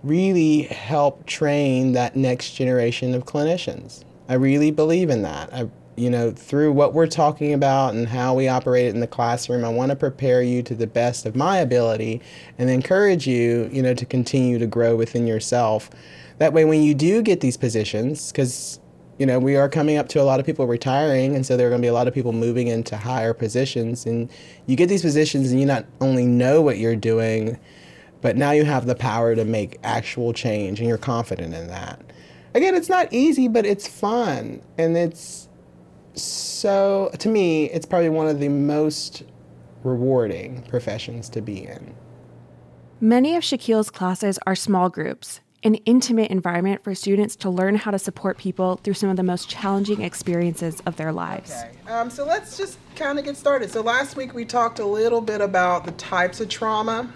really 0.03 0.63
help 0.63 1.27
train 1.27 1.93
that 1.93 2.17
next 2.17 2.55
generation 2.55 3.15
of 3.15 3.25
clinicians. 3.25 4.05
I 4.29 4.35
really 4.35 4.71
believe 4.71 5.11
in 5.11 5.23
that. 5.23 5.53
I, 5.53 5.69
you 5.97 6.11
know, 6.11 6.31
through 6.31 6.73
what 6.73 6.95
we're 6.95 7.07
talking 7.07 7.53
about 7.53 7.95
and 7.95 8.07
how 8.07 8.35
we 8.35 8.49
operate 8.49 8.95
in 8.95 9.01
the 9.01 9.07
classroom, 9.07 9.65
I 9.65 9.69
want 9.69 9.91
to 9.91 9.97
prepare 9.97 10.43
you 10.43 10.63
to 10.65 10.75
the 10.75 10.87
best 10.87 11.27
of 11.27 11.35
my 11.35 11.59
ability 11.59 12.21
and 12.59 12.69
encourage 12.69 13.27
you, 13.27 13.69
you 13.73 13.83
know, 13.83 13.95
to 13.95 14.05
continue 14.05 14.59
to 14.59 14.67
grow 14.67 14.95
within 14.97 15.27
yourself 15.27 15.91
that 16.39 16.53
way, 16.53 16.65
when 16.65 16.83
you 16.83 16.95
do 16.95 17.23
get 17.23 17.41
these 17.41 17.57
positions, 17.57 18.31
because 18.31 18.81
you 19.19 19.25
know, 19.25 19.39
we 19.39 19.57
are 19.57 19.67
coming 19.67 19.97
up 19.97 20.09
to 20.09 20.21
a 20.21 20.25
lot 20.25 20.41
of 20.41 20.45
people 20.45 20.67
retiring, 20.67 21.35
and 21.35 21.47
so 21.47 21.57
there 21.57 21.67
are 21.67 21.71
going 21.71 21.81
to 21.81 21.87
be 21.87 21.89
a 21.89 21.95
lot 21.95 22.07
of 22.07 22.13
people 22.13 22.35
moving 22.35 22.69
into 22.69 22.99
higher 22.99 23.33
positions. 23.33 24.05
And 24.05 24.31
you 24.67 24.77
get 24.77 24.91
these 24.91 25.01
positions, 25.01 25.51
and 25.51 25.59
you 25.59 25.65
not 25.65 25.87
only 26.03 26.27
know 26.27 26.61
what 26.61 26.77
you're 26.77 26.97
doing, 26.97 27.59
but 28.21 28.37
now 28.37 28.51
you 28.51 28.65
have 28.65 28.85
the 28.85 28.95
power 28.95 29.35
to 29.35 29.47
make 29.47 29.79
actual 29.83 30.35
change, 30.35 30.81
and 30.81 30.89
you're 30.89 30.99
confident 30.99 31.55
in 31.55 31.69
that. 31.69 31.99
Again, 32.55 32.75
it's 32.75 32.91
not 32.91 33.11
easy, 33.11 33.49
but 33.49 33.65
it's 33.65 33.89
fun, 33.89 34.61
and 34.77 34.99
it's 34.99 35.49
so 36.17 37.11
to 37.19 37.29
me, 37.29 37.67
it's 37.67 37.87
probably 37.87 38.09
one 38.09 38.29
of 38.29 38.41
the 38.41 38.49
most 38.49 39.23
rewarding 39.85 40.63
professions 40.63 41.29
to 41.31 41.41
be 41.41 41.65
in. 41.65 41.95
Many 43.01 43.37
of 43.37 43.43
Shikeal's 43.43 43.91
classes 43.91 44.39
are 44.47 44.55
small 44.57 44.89
groups, 44.89 45.41
an 45.63 45.75
intimate 45.85 46.31
environment 46.31 46.83
for 46.83 46.95
students 46.95 47.37
to 47.37 47.51
learn 47.51 47.75
how 47.75 47.91
to 47.91 47.99
support 47.99 48.39
people 48.39 48.77
through 48.77 48.95
some 48.95 49.11
of 49.11 49.17
the 49.17 49.23
most 49.23 49.49
challenging 49.49 50.01
experiences 50.01 50.81
of 50.87 50.97
their 50.97 51.13
lives. 51.13 51.53
Okay, 51.53 51.93
um, 51.93 52.09
so 52.09 52.25
let's 52.25 52.57
just 52.57 52.79
kind 52.95 53.19
of 53.19 53.25
get 53.25 53.37
started. 53.37 53.71
So 53.71 53.83
last 53.83 54.17
week 54.17 54.33
we 54.33 54.45
talked 54.45 54.79
a 54.79 54.87
little 54.87 55.21
bit 55.21 55.41
about 55.41 55.85
the 55.85 55.93
types 55.93 56.41
of 56.41 56.49
trauma. 56.49 57.13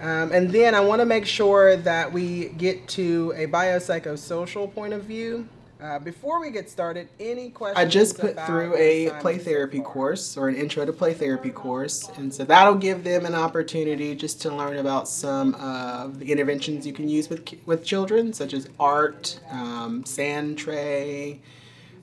Um, 0.00 0.32
and 0.32 0.50
then 0.50 0.74
I 0.74 0.80
want 0.80 1.00
to 1.00 1.06
make 1.06 1.26
sure 1.26 1.76
that 1.76 2.10
we 2.10 2.48
get 2.50 2.88
to 2.88 3.34
a 3.36 3.46
biopsychosocial 3.46 4.72
point 4.72 4.94
of 4.94 5.04
view. 5.04 5.46
Uh, 5.80 5.98
before 5.98 6.40
we 6.40 6.50
get 6.50 6.68
started, 6.68 7.08
any 7.18 7.48
questions? 7.48 7.78
I 7.78 7.88
just 7.88 8.18
put 8.18 8.38
through 8.44 8.76
a 8.76 9.10
play 9.20 9.38
therapy 9.38 9.80
course 9.80 10.36
or 10.36 10.48
an 10.48 10.54
intro 10.54 10.84
to 10.84 10.92
play 10.92 11.14
therapy 11.14 11.50
course, 11.50 12.10
and 12.16 12.32
so 12.32 12.44
that'll 12.44 12.74
give 12.74 13.02
them 13.02 13.24
an 13.24 13.34
opportunity 13.34 14.14
just 14.14 14.42
to 14.42 14.54
learn 14.54 14.76
about 14.76 15.08
some 15.08 15.54
of 15.54 16.18
the 16.18 16.30
interventions 16.30 16.86
you 16.86 16.92
can 16.92 17.08
use 17.08 17.30
with 17.30 17.48
with 17.64 17.82
children, 17.82 18.34
such 18.34 18.52
as 18.52 18.68
art, 18.78 19.40
um, 19.50 20.04
sand 20.04 20.58
tray, 20.58 21.40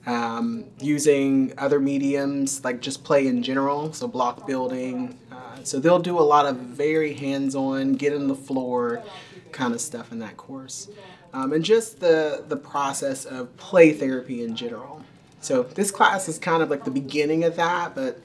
um, 0.07 0.65
using 0.79 1.53
other 1.59 1.79
mediums 1.79 2.63
like 2.63 2.81
just 2.81 3.03
play 3.03 3.27
in 3.27 3.43
general, 3.43 3.93
so 3.93 4.07
block 4.07 4.47
building. 4.47 5.19
Uh, 5.31 5.63
so 5.63 5.79
they'll 5.79 5.99
do 5.99 6.17
a 6.17 6.21
lot 6.21 6.47
of 6.47 6.55
very 6.57 7.13
hands-on, 7.13 7.93
get 7.93 8.11
in 8.11 8.27
the 8.27 8.35
floor 8.35 9.03
kind 9.51 9.75
of 9.75 9.81
stuff 9.81 10.11
in 10.11 10.17
that 10.19 10.35
course 10.35 10.89
um, 11.33 11.53
and 11.53 11.63
just 11.63 11.99
the, 11.99 12.43
the 12.47 12.57
process 12.57 13.25
of 13.25 13.55
play 13.57 13.93
therapy 13.93 14.43
in 14.43 14.55
general. 14.55 15.03
So 15.41 15.63
this 15.63 15.91
class 15.91 16.27
is 16.27 16.39
kind 16.39 16.63
of 16.63 16.69
like 16.69 16.83
the 16.83 16.91
beginning 16.91 17.43
of 17.43 17.55
that, 17.55 17.95
but 17.95 18.19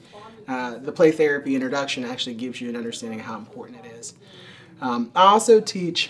uh, 0.47 0.77
the 0.77 0.91
play 0.91 1.11
therapy 1.11 1.55
introduction 1.55 2.03
actually 2.03 2.35
gives 2.35 2.59
you 2.59 2.69
an 2.69 2.75
understanding 2.75 3.19
of 3.19 3.25
how 3.25 3.37
important 3.37 3.85
it 3.85 3.91
is. 3.99 4.13
Um, 4.81 5.11
I 5.15 5.23
also 5.23 5.61
teach 5.61 6.09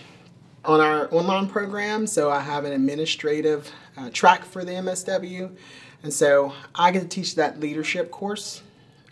on 0.65 0.79
our 0.79 1.13
online 1.13 1.47
program, 1.47 2.07
so 2.07 2.31
I 2.31 2.39
have 2.39 2.65
an 2.65 2.71
administrative 2.71 3.69
uh, 3.97 4.09
track 4.11 4.45
for 4.45 4.63
the 4.63 4.71
MSW, 4.71 5.55
and 6.01 6.13
so 6.13 6.53
I 6.73 6.91
get 6.91 7.03
to 7.03 7.07
teach 7.07 7.35
that 7.35 7.59
leadership 7.59 8.09
course, 8.09 8.63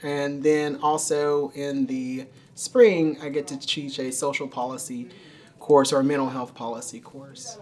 and 0.01 0.41
then 0.41 0.79
also 0.81 1.51
in 1.53 1.85
the 1.85 2.25
spring 2.55 3.17
I 3.21 3.29
get 3.29 3.47
to 3.47 3.59
teach 3.59 3.99
a 3.99 4.11
social 4.11 4.47
policy 4.47 5.09
course 5.61 5.93
or 5.93 6.03
mental 6.03 6.29
health 6.29 6.53
policy 6.53 6.99
course. 6.99 7.57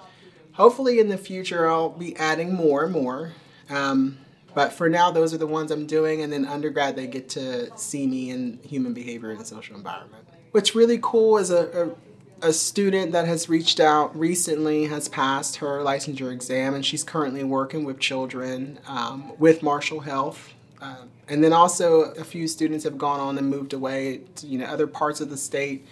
Hopefully, 0.54 1.00
in 1.00 1.10
the 1.10 1.18
future, 1.18 1.70
I'll 1.70 1.90
be 1.90 2.18
adding 2.18 2.54
more 2.54 2.86
and 2.86 2.92
more. 2.92 3.34
Um, 3.70 4.18
but 4.56 4.74
for 4.74 4.90
now, 4.90 5.12
those 5.12 5.34
are 5.34 5.38
the 5.38 5.48
ones 5.48 5.72
I'm 5.72 5.86
doing. 5.86 6.22
And 6.22 6.34
then 6.34 6.46
undergrad, 6.46 6.96
they 6.96 7.08
get 7.08 7.30
to 7.30 7.70
see 7.78 8.08
me 8.08 8.32
in 8.32 8.60
human 8.64 8.94
behavior 8.94 9.30
and 9.32 9.46
social 9.46 9.76
environment. 9.76 10.28
What's 10.52 10.74
really 10.74 11.00
cool 11.02 11.38
is 11.38 11.52
a, 11.52 11.96
a, 12.42 12.48
a 12.50 12.54
student 12.54 13.12
that 13.12 13.28
has 13.28 13.48
reached 13.48 13.80
out 13.80 14.18
recently 14.18 14.86
has 14.88 15.08
passed 15.08 15.58
her 15.58 15.80
licensure 15.84 16.32
exam, 16.32 16.74
and 16.74 16.86
she's 16.86 17.04
currently 17.04 17.44
working 17.44 17.84
with 17.84 18.00
children 18.00 18.80
um, 18.88 19.34
with 19.38 19.62
Marshall 19.62 20.00
Health. 20.00 20.54
Uh, 20.82 21.04
and 21.28 21.44
then 21.44 21.54
also 21.54 22.12
a 22.14 22.24
few 22.24 22.48
students 22.48 22.84
have 22.86 22.98
gone 22.98 23.20
on 23.20 23.38
and 23.38 23.50
moved 23.50 23.74
away 23.74 24.22
to 24.36 24.48
you 24.48 24.58
know 24.58 24.66
other 24.66 24.88
parts 24.88 25.20
of 25.22 25.30
the 25.30 25.38
state 25.38 25.86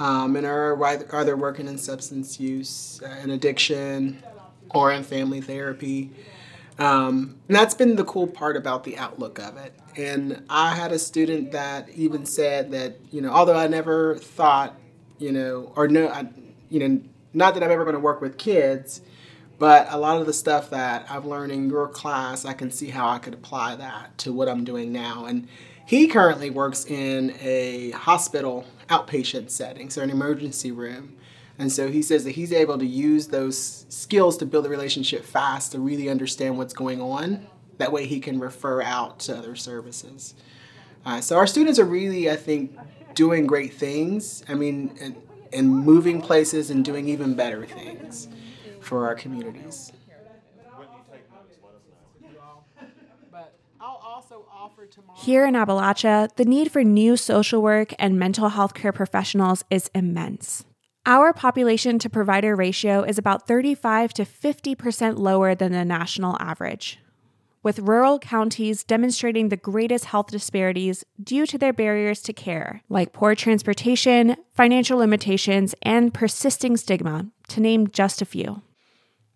um, 0.00 0.34
and 0.34 0.46
are 0.46 0.82
either 0.82 1.36
working 1.36 1.68
in 1.68 1.76
substance 1.76 2.40
use 2.40 3.02
and 3.04 3.30
addiction 3.30 4.22
or 4.70 4.90
in 4.90 5.04
family 5.04 5.42
therapy. 5.42 6.10
Um, 6.78 7.36
and 7.48 7.56
that's 7.56 7.74
been 7.74 7.96
the 7.96 8.04
cool 8.04 8.26
part 8.26 8.56
about 8.56 8.84
the 8.84 8.96
outlook 8.96 9.38
of 9.38 9.58
it. 9.58 9.74
And 9.96 10.42
I 10.48 10.74
had 10.74 10.90
a 10.90 10.98
student 10.98 11.52
that 11.52 11.90
even 11.90 12.24
said 12.24 12.70
that, 12.70 12.96
you 13.10 13.20
know, 13.20 13.30
although 13.30 13.58
I 13.58 13.68
never 13.68 14.16
thought, 14.16 14.74
you 15.18 15.32
know, 15.32 15.70
or 15.76 15.86
no, 15.86 16.08
I, 16.08 16.26
you 16.70 16.88
know, 16.88 17.02
not 17.34 17.52
that 17.52 17.62
I'm 17.62 17.70
ever 17.70 17.84
going 17.84 17.94
to 17.94 18.00
work 18.00 18.22
with 18.22 18.38
kids, 18.38 19.02
but 19.58 19.86
a 19.90 19.98
lot 19.98 20.18
of 20.18 20.26
the 20.26 20.32
stuff 20.32 20.70
that 20.70 21.04
I've 21.10 21.26
learned 21.26 21.52
in 21.52 21.68
your 21.68 21.86
class, 21.86 22.46
I 22.46 22.54
can 22.54 22.70
see 22.70 22.88
how 22.88 23.06
I 23.06 23.18
could 23.18 23.34
apply 23.34 23.76
that 23.76 24.16
to 24.18 24.32
what 24.32 24.48
I'm 24.48 24.64
doing 24.64 24.92
now. 24.92 25.26
And 25.26 25.46
he 25.84 26.06
currently 26.06 26.48
works 26.48 26.86
in 26.86 27.36
a 27.42 27.90
hospital 27.90 28.64
outpatient 28.90 29.50
setting, 29.50 29.88
so 29.88 30.02
an 30.02 30.10
emergency 30.10 30.70
room. 30.70 31.16
And 31.58 31.70
so 31.70 31.88
he 31.88 32.02
says 32.02 32.24
that 32.24 32.32
he's 32.32 32.52
able 32.52 32.78
to 32.78 32.86
use 32.86 33.28
those 33.28 33.86
skills 33.88 34.36
to 34.38 34.46
build 34.46 34.66
a 34.66 34.68
relationship 34.68 35.24
fast 35.24 35.72
to 35.72 35.78
really 35.78 36.08
understand 36.08 36.58
what's 36.58 36.74
going 36.74 37.00
on. 37.00 37.46
That 37.78 37.92
way 37.92 38.06
he 38.06 38.20
can 38.20 38.38
refer 38.40 38.82
out 38.82 39.20
to 39.20 39.36
other 39.36 39.56
services. 39.56 40.34
Uh, 41.04 41.20
so 41.20 41.36
our 41.36 41.46
students 41.46 41.78
are 41.78 41.84
really, 41.84 42.30
I 42.30 42.36
think, 42.36 42.76
doing 43.14 43.46
great 43.46 43.74
things. 43.74 44.42
I 44.48 44.54
mean, 44.54 44.96
and, 45.00 45.16
and 45.52 45.68
moving 45.70 46.20
places 46.20 46.70
and 46.70 46.84
doing 46.84 47.08
even 47.08 47.34
better 47.34 47.64
things 47.66 48.28
for 48.80 49.06
our 49.06 49.14
communities. 49.14 49.92
Here 55.16 55.46
in 55.46 55.54
Appalachia, 55.54 56.34
the 56.36 56.44
need 56.44 56.70
for 56.70 56.82
new 56.82 57.16
social 57.16 57.62
work 57.62 57.94
and 57.98 58.18
mental 58.18 58.50
health 58.50 58.74
care 58.74 58.92
professionals 58.92 59.64
is 59.70 59.90
immense. 59.94 60.64
Our 61.06 61.32
population 61.32 61.98
to 62.00 62.10
provider 62.10 62.54
ratio 62.54 63.02
is 63.02 63.16
about 63.16 63.46
35 63.46 64.12
to 64.14 64.24
50% 64.24 65.18
lower 65.18 65.54
than 65.54 65.72
the 65.72 65.84
national 65.84 66.36
average, 66.40 66.98
with 67.62 67.78
rural 67.78 68.18
counties 68.18 68.84
demonstrating 68.84 69.48
the 69.48 69.56
greatest 69.56 70.06
health 70.06 70.26
disparities 70.28 71.04
due 71.22 71.46
to 71.46 71.56
their 71.56 71.72
barriers 71.72 72.20
to 72.22 72.32
care, 72.32 72.82
like 72.90 73.14
poor 73.14 73.34
transportation, 73.34 74.36
financial 74.54 74.98
limitations, 74.98 75.74
and 75.82 76.12
persisting 76.12 76.76
stigma, 76.76 77.26
to 77.48 77.60
name 77.60 77.88
just 77.88 78.20
a 78.20 78.26
few. 78.26 78.62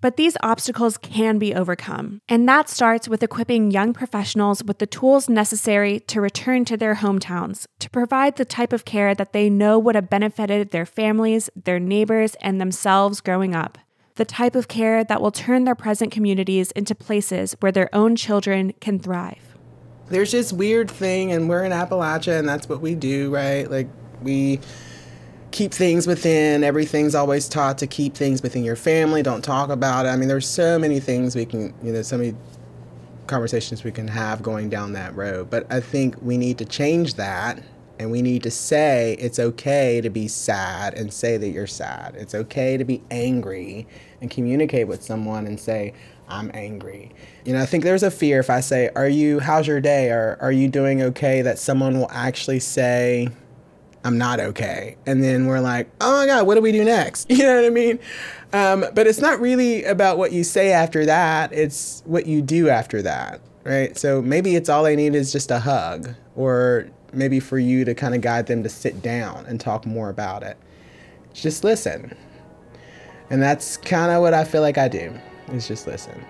But 0.04 0.18
these 0.18 0.36
obstacles 0.42 0.98
can 0.98 1.38
be 1.38 1.54
overcome, 1.54 2.20
and 2.28 2.46
that 2.46 2.68
starts 2.68 3.08
with 3.08 3.22
equipping 3.22 3.70
young 3.70 3.94
professionals 3.94 4.62
with 4.62 4.78
the 4.78 4.86
tools 4.86 5.30
necessary 5.30 5.98
to 6.00 6.20
return 6.20 6.66
to 6.66 6.76
their 6.76 6.96
hometowns 6.96 7.64
to 7.78 7.88
provide 7.88 8.36
the 8.36 8.44
type 8.44 8.74
of 8.74 8.84
care 8.84 9.14
that 9.14 9.32
they 9.32 9.48
know 9.48 9.78
would 9.78 9.94
have 9.94 10.10
benefited 10.10 10.72
their 10.72 10.84
families, 10.84 11.48
their 11.56 11.80
neighbors, 11.80 12.34
and 12.42 12.60
themselves 12.60 13.22
growing 13.22 13.54
up. 13.54 13.78
The 14.16 14.26
type 14.26 14.54
of 14.54 14.68
care 14.68 15.04
that 15.04 15.22
will 15.22 15.30
turn 15.30 15.64
their 15.64 15.74
present 15.74 16.12
communities 16.12 16.70
into 16.72 16.94
places 16.94 17.56
where 17.60 17.72
their 17.72 17.88
own 17.94 18.14
children 18.14 18.74
can 18.82 18.98
thrive. 18.98 19.56
There's 20.08 20.32
this 20.32 20.52
weird 20.52 20.90
thing, 20.90 21.32
and 21.32 21.48
we're 21.48 21.64
in 21.64 21.72
Appalachia, 21.72 22.38
and 22.38 22.46
that's 22.46 22.68
what 22.68 22.82
we 22.82 22.94
do, 22.94 23.30
right? 23.30 23.70
Like, 23.70 23.88
we 24.20 24.60
keep 25.54 25.72
things 25.72 26.06
within. 26.06 26.64
Everything's 26.64 27.14
always 27.14 27.48
taught 27.48 27.78
to 27.78 27.86
keep 27.86 28.14
things 28.14 28.42
within 28.42 28.64
your 28.64 28.74
family. 28.74 29.22
Don't 29.22 29.42
talk 29.42 29.70
about 29.70 30.04
it. 30.04 30.08
I 30.08 30.16
mean, 30.16 30.28
there's 30.28 30.48
so 30.48 30.80
many 30.80 30.98
things 30.98 31.36
we 31.36 31.46
can, 31.46 31.72
you 31.80 31.92
know, 31.92 32.02
so 32.02 32.18
many 32.18 32.34
conversations 33.28 33.84
we 33.84 33.92
can 33.92 34.08
have 34.08 34.42
going 34.42 34.68
down 34.68 34.94
that 34.94 35.14
road. 35.14 35.50
But 35.50 35.72
I 35.72 35.78
think 35.78 36.16
we 36.20 36.36
need 36.36 36.58
to 36.58 36.64
change 36.64 37.14
that 37.14 37.62
and 38.00 38.10
we 38.10 38.20
need 38.20 38.42
to 38.42 38.50
say 38.50 39.16
it's 39.20 39.38
okay 39.38 40.00
to 40.00 40.10
be 40.10 40.26
sad 40.26 40.94
and 40.94 41.12
say 41.12 41.36
that 41.36 41.48
you're 41.50 41.68
sad. 41.68 42.16
It's 42.16 42.34
okay 42.34 42.76
to 42.76 42.84
be 42.84 43.00
angry 43.12 43.86
and 44.20 44.28
communicate 44.28 44.88
with 44.88 45.04
someone 45.04 45.46
and 45.46 45.58
say, 45.60 45.94
I'm 46.28 46.50
angry. 46.52 47.12
You 47.44 47.52
know, 47.52 47.62
I 47.62 47.66
think 47.66 47.84
there's 47.84 48.02
a 48.02 48.10
fear 48.10 48.40
if 48.40 48.50
I 48.50 48.58
say, 48.58 48.90
Are 48.96 49.08
you, 49.08 49.38
how's 49.38 49.68
your 49.68 49.80
day? 49.80 50.10
Or 50.10 50.36
are 50.40 50.50
you 50.50 50.68
doing 50.68 51.00
okay? 51.02 51.42
that 51.42 51.60
someone 51.60 51.96
will 51.96 52.10
actually 52.10 52.60
say, 52.60 53.28
I'm 54.04 54.18
not 54.18 54.38
okay. 54.38 54.96
And 55.06 55.24
then 55.24 55.46
we're 55.46 55.60
like, 55.60 55.88
oh 56.00 56.20
my 56.20 56.26
God, 56.26 56.46
what 56.46 56.56
do 56.56 56.60
we 56.60 56.72
do 56.72 56.84
next? 56.84 57.30
You 57.34 57.42
know 57.42 57.56
what 57.56 57.64
I 57.64 57.70
mean? 57.70 57.98
Um, 58.52 58.84
but 58.94 59.06
it's 59.06 59.18
not 59.18 59.40
really 59.40 59.82
about 59.84 60.18
what 60.18 60.30
you 60.30 60.44
say 60.44 60.70
after 60.70 61.04
that, 61.06 61.52
it's 61.52 62.02
what 62.06 62.26
you 62.26 62.40
do 62.40 62.68
after 62.68 63.02
that, 63.02 63.40
right? 63.64 63.96
So 63.98 64.22
maybe 64.22 64.54
it's 64.54 64.68
all 64.68 64.84
they 64.84 64.94
need 64.94 65.14
is 65.14 65.32
just 65.32 65.50
a 65.50 65.58
hug, 65.58 66.14
or 66.36 66.88
maybe 67.12 67.40
for 67.40 67.58
you 67.58 67.84
to 67.84 67.94
kind 67.94 68.14
of 68.14 68.20
guide 68.20 68.46
them 68.46 68.62
to 68.62 68.68
sit 68.68 69.02
down 69.02 69.46
and 69.46 69.60
talk 69.60 69.84
more 69.86 70.10
about 70.10 70.42
it. 70.44 70.56
Just 71.32 71.64
listen. 71.64 72.16
And 73.30 73.42
that's 73.42 73.78
kind 73.78 74.12
of 74.12 74.20
what 74.20 74.34
I 74.34 74.44
feel 74.44 74.62
like 74.62 74.78
I 74.78 74.86
do, 74.86 75.12
is 75.48 75.66
just 75.66 75.86
listen. 75.86 76.24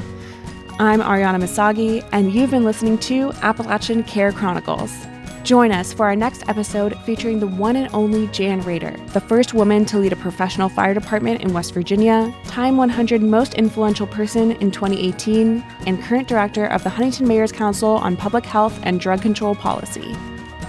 I'm 0.79 1.01
Ariana 1.01 1.43
Masagi, 1.43 2.07
and 2.13 2.31
you've 2.31 2.51
been 2.51 2.65
listening 2.65 2.99
to 2.99 3.33
Appalachian 3.41 4.05
Care 4.05 4.33
Chronicles. 4.33 5.07
Join 5.43 5.73
us 5.73 5.93
for 5.93 6.05
our 6.05 6.15
next 6.15 6.47
episode 6.49 6.99
featuring 7.01 7.41
the 7.41 7.47
one 7.47 7.77
and 7.77 7.93
only 7.95 8.27
Jan 8.29 8.61
Rader, 8.61 8.95
the 9.15 9.21
first 9.21 9.55
woman 9.55 9.87
to 9.87 9.99
lead 9.99 10.13
a 10.13 10.17
professional 10.17 10.69
fire 10.69 10.93
department 10.93 11.41
in 11.41 11.55
West 11.55 11.73
Virginia, 11.73 12.33
Time 12.45 12.77
100 12.77 13.23
Most 13.23 13.55
Influential 13.55 14.07
Person 14.07 14.53
in 14.53 14.71
2018, 14.71 15.65
and 15.87 16.03
current 16.03 16.29
director 16.29 16.67
of 16.67 16.85
the 16.85 16.91
Huntington 16.91 17.27
Mayor's 17.27 17.53
Council 17.53 17.91
on 17.91 18.17
Public 18.17 18.45
Health 18.45 18.79
and 18.83 19.01
Drug 19.01 19.23
Control 19.23 19.55
Policy. 19.55 20.15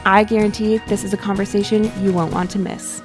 I 0.05 0.23
guarantee 0.23 0.77
this 0.87 1.03
is 1.03 1.13
a 1.13 1.17
conversation 1.17 1.91
you 2.01 2.13
won't 2.13 2.33
want 2.33 2.49
to 2.51 2.59
miss. 2.59 3.03